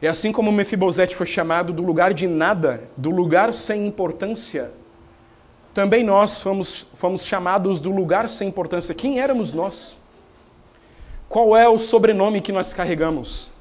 E 0.00 0.06
assim 0.06 0.32
como 0.32 0.50
Mefibosete 0.50 1.14
foi 1.14 1.26
chamado 1.26 1.72
do 1.72 1.82
lugar 1.82 2.12
de 2.12 2.26
nada, 2.26 2.82
do 2.96 3.10
lugar 3.10 3.54
sem 3.54 3.86
importância, 3.86 4.72
também 5.72 6.04
nós 6.04 6.42
fomos, 6.42 6.86
fomos 6.96 7.24
chamados 7.24 7.80
do 7.80 7.90
lugar 7.90 8.28
sem 8.28 8.48
importância. 8.48 8.94
Quem 8.94 9.20
éramos 9.20 9.52
nós? 9.52 10.00
Qual 11.28 11.56
é 11.56 11.68
o 11.68 11.78
sobrenome 11.78 12.40
que 12.40 12.52
nós 12.52 12.74
carregamos? 12.74 13.52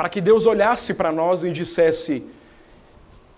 para 0.00 0.08
que 0.08 0.22
Deus 0.22 0.46
olhasse 0.46 0.94
para 0.94 1.12
nós 1.12 1.44
e 1.44 1.52
dissesse: 1.52 2.26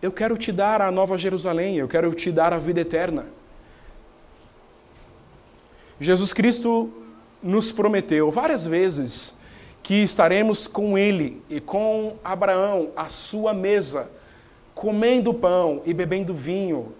Eu 0.00 0.12
quero 0.12 0.38
te 0.38 0.52
dar 0.52 0.80
a 0.80 0.92
nova 0.92 1.18
Jerusalém, 1.18 1.74
eu 1.74 1.88
quero 1.88 2.14
te 2.14 2.30
dar 2.30 2.52
a 2.52 2.58
vida 2.58 2.80
eterna. 2.80 3.26
Jesus 6.02 6.32
Cristo 6.32 6.90
nos 7.42 7.72
prometeu 7.72 8.30
várias 8.30 8.66
vezes 8.66 9.40
que 9.82 10.02
estaremos 10.02 10.66
com 10.66 10.98
Ele 10.98 11.42
e 11.48 11.60
com 11.60 12.16
Abraão 12.22 12.90
à 12.96 13.08
sua 13.08 13.54
mesa, 13.54 14.10
comendo 14.74 15.32
pão 15.32 15.82
e 15.84 15.94
bebendo 15.94 16.34
vinho 16.34 16.92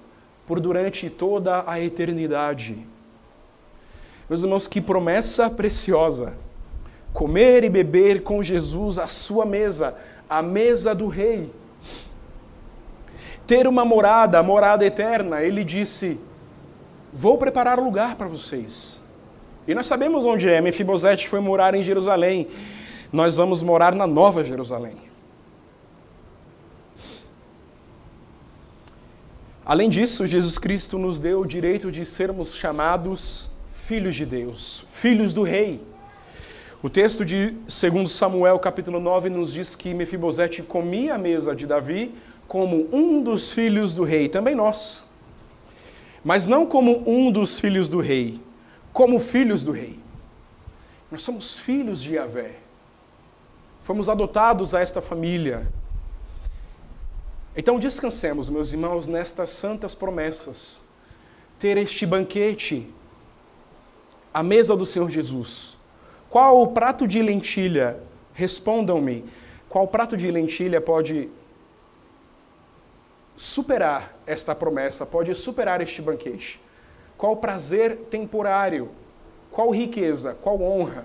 por 0.47 0.61
durante 0.61 1.11
toda 1.11 1.65
a 1.67 1.81
eternidade. 1.81 2.87
Meus 4.29 4.43
irmãos, 4.43 4.67
que 4.67 4.81
promessa 4.81 5.51
preciosa! 5.51 6.35
comer 7.13 7.63
e 7.63 7.69
beber 7.69 8.23
com 8.23 8.43
Jesus 8.43 8.99
à 8.99 9.07
sua 9.07 9.45
mesa, 9.45 9.97
a 10.29 10.43
mesa 10.43 10.95
do 10.95 11.09
rei. 11.09 11.53
Ter 13.47 13.67
uma 13.67 13.85
morada, 13.85 14.39
a 14.39 14.43
morada 14.43 14.85
eterna, 14.85 15.43
ele 15.43 15.63
disse: 15.63 16.19
Vou 17.13 17.37
preparar 17.37 17.79
lugar 17.79 18.17
para 18.17 18.27
vocês. 18.27 19.01
E 19.67 19.75
nós 19.75 19.87
sabemos 19.87 20.25
onde 20.25 20.49
é. 20.49 20.61
Mefibosete 20.61 21.29
foi 21.29 21.41
morar 21.41 21.75
em 21.75 21.83
Jerusalém. 21.83 22.49
Nós 23.13 23.37
vamos 23.37 23.63
morar 23.63 23.95
na 23.95 24.07
Nova 24.07 24.43
Jerusalém. 24.43 24.97
Além 29.65 29.89
disso, 29.89 30.27
Jesus 30.27 30.59
Cristo 30.59 30.99
nos 30.99 31.21
deu 31.21 31.41
o 31.41 31.47
direito 31.47 31.93
de 31.93 32.05
sermos 32.05 32.57
chamados 32.57 33.51
filhos 33.71 34.17
de 34.17 34.27
Deus, 34.27 34.85
filhos 34.93 35.33
do 35.33 35.43
Rei. 35.43 35.81
O 36.83 36.91
texto 36.91 37.25
de 37.25 37.51
2 37.51 38.11
Samuel, 38.11 38.59
capítulo 38.59 38.99
9, 38.99 39.29
nos 39.29 39.53
diz 39.53 39.77
que 39.77 39.95
Mefibosete 39.95 40.63
comia 40.63 41.15
a 41.15 41.19
mesa 41.19 41.55
de 41.55 41.65
Davi 41.65 42.13
como 42.49 42.89
um 42.93 43.23
dos 43.23 43.53
filhos 43.53 43.95
do 43.95 44.03
rei, 44.03 44.29
também 44.29 44.55
nós. 44.55 45.12
Mas 46.25 46.47
não 46.47 46.67
como 46.67 47.03
um 47.09 47.31
dos 47.33 47.59
filhos 47.59 47.89
do 47.89 48.01
rei, 48.01 48.41
como 48.93 49.19
filhos 49.19 49.65
do 49.65 49.73
rei. 49.73 49.99
Nós 51.11 51.23
somos 51.23 51.55
filhos 51.55 52.03
de 52.03 52.15
Yahvé. 52.15 52.57
Fomos 53.83 54.09
adotados 54.09 54.75
a 54.75 54.81
esta 54.81 55.01
família. 55.01 55.67
Então 57.57 57.79
descansemos, 57.79 58.49
meus 58.49 58.73
irmãos, 58.73 59.07
nestas 59.07 59.51
santas 59.51 59.95
promessas. 59.95 60.87
Ter 61.59 61.77
este 61.77 62.07
banquete, 62.07 62.89
a 64.33 64.43
mesa 64.43 64.77
do 64.77 64.87
Senhor 64.87 65.11
Jesus 65.11 65.77
qual 66.33 66.63
o 66.63 66.69
prato 66.69 67.07
de 67.07 67.21
lentilha? 67.21 67.99
Respondam-me. 68.33 69.23
Qual 69.69 69.87
prato 69.87 70.17
de 70.17 70.31
lentilha 70.31 70.81
pode 70.81 71.29
superar 73.37 74.17
esta 74.27 74.55
promessa, 74.55 75.07
pode 75.07 75.35
superar 75.35 75.81
este 75.81 76.03
banquete? 76.03 76.61
Qual 77.17 77.37
prazer 77.37 77.97
temporário, 78.11 78.91
qual 79.51 79.71
riqueza, 79.71 80.37
qual 80.43 80.61
honra 80.61 81.05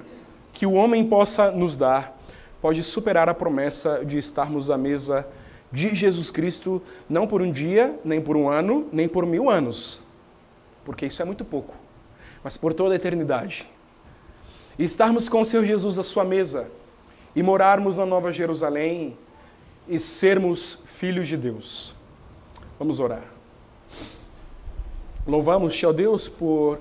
que 0.53 0.65
o 0.65 0.73
homem 0.73 1.07
possa 1.07 1.51
nos 1.51 1.77
dar 1.77 2.17
pode 2.61 2.83
superar 2.83 3.29
a 3.29 3.33
promessa 3.33 4.03
de 4.03 4.17
estarmos 4.17 4.71
à 4.71 4.77
mesa 4.77 5.27
de 5.71 5.95
Jesus 5.95 6.31
Cristo, 6.31 6.81
não 7.07 7.27
por 7.27 7.41
um 7.41 7.51
dia, 7.51 7.97
nem 8.03 8.19
por 8.19 8.35
um 8.35 8.49
ano, 8.49 8.87
nem 8.91 9.07
por 9.07 9.25
mil 9.25 9.49
anos, 9.49 10.01
porque 10.83 11.05
isso 11.05 11.21
é 11.21 11.25
muito 11.25 11.45
pouco, 11.45 11.75
mas 12.43 12.57
por 12.57 12.73
toda 12.73 12.93
a 12.93 12.95
eternidade 12.95 13.67
e 14.77 14.83
estarmos 14.83 15.27
com 15.27 15.41
o 15.41 15.45
Senhor 15.45 15.65
Jesus 15.65 15.97
à 15.97 16.03
sua 16.03 16.23
mesa 16.23 16.69
e 17.35 17.41
morarmos 17.41 17.97
na 17.97 18.05
Nova 18.05 18.31
Jerusalém 18.31 19.17
e 19.87 19.99
sermos 19.99 20.83
filhos 20.85 21.27
de 21.27 21.37
Deus. 21.37 21.96
Vamos 22.79 22.99
orar. 22.99 23.23
Louvamos-te, 25.25 25.85
ó 25.85 25.91
Deus, 25.91 26.29
por 26.29 26.79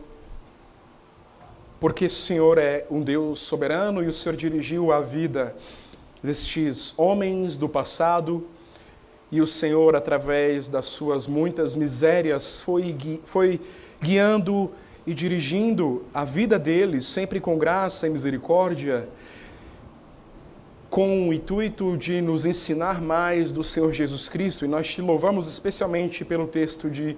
porque 1.80 2.06
o 2.06 2.10
Senhor 2.10 2.58
é 2.58 2.86
um 2.90 3.00
Deus 3.00 3.38
soberano 3.40 4.02
e 4.02 4.06
o 4.06 4.12
Senhor 4.12 4.34
dirigiu 4.34 4.92
a 4.92 5.00
vida 5.00 5.54
destes 6.22 6.98
homens 6.98 7.56
do 7.56 7.68
passado 7.68 8.46
e 9.30 9.40
o 9.40 9.46
Senhor, 9.46 9.96
através 9.96 10.68
das 10.68 10.86
suas 10.86 11.26
muitas 11.26 11.74
misérias, 11.74 12.60
foi, 12.60 12.96
foi 13.24 13.60
guiando 14.00 14.70
e 15.06 15.12
dirigindo 15.12 16.04
a 16.12 16.24
vida 16.24 16.58
deles 16.58 17.06
sempre 17.06 17.40
com 17.40 17.58
graça 17.58 18.06
e 18.06 18.10
misericórdia, 18.10 19.08
com 20.88 21.28
o 21.28 21.32
intuito 21.32 21.96
de 21.96 22.20
nos 22.20 22.46
ensinar 22.46 23.00
mais 23.00 23.52
do 23.52 23.62
Senhor 23.62 23.92
Jesus 23.92 24.28
Cristo. 24.28 24.64
E 24.64 24.68
nós 24.68 24.88
te 24.88 25.02
louvamos 25.02 25.48
especialmente 25.48 26.24
pelo 26.24 26.46
texto 26.46 26.88
de 26.88 27.16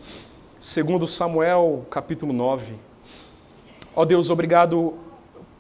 2 0.59 1.11
Samuel, 1.11 1.87
capítulo 1.91 2.33
9. 2.33 2.75
Ó 3.95 4.05
Deus, 4.05 4.31
obrigado 4.31 4.95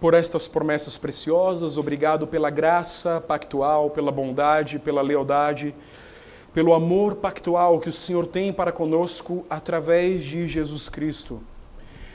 por 0.00 0.14
estas 0.14 0.46
promessas 0.46 0.96
preciosas, 0.96 1.76
obrigado 1.76 2.26
pela 2.26 2.50
graça 2.50 3.20
pactual, 3.20 3.90
pela 3.90 4.12
bondade, 4.12 4.78
pela 4.78 5.02
lealdade, 5.02 5.74
pelo 6.54 6.72
amor 6.72 7.16
pactual 7.16 7.80
que 7.80 7.88
o 7.88 7.92
Senhor 7.92 8.26
tem 8.26 8.52
para 8.52 8.72
conosco 8.72 9.44
através 9.50 10.24
de 10.24 10.48
Jesus 10.48 10.88
Cristo. 10.88 11.40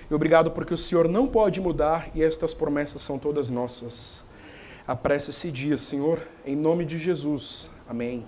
E 0.10 0.14
obrigado 0.14 0.52
porque 0.52 0.74
o 0.74 0.78
Senhor 0.78 1.08
não 1.08 1.28
pode 1.28 1.62
mudar 1.62 2.10
e 2.16 2.24
estas 2.24 2.54
promessas 2.54 3.02
são 3.02 3.20
todas 3.20 3.50
nossas 3.50 4.33
apresse 4.88 5.30
esse 5.30 5.52
dia, 5.52 5.78
Senhor, 5.78 6.22
em 6.46 6.56
nome 6.56 6.86
de 6.86 6.98
Jesus. 6.98 7.72
Amém. 7.88 8.26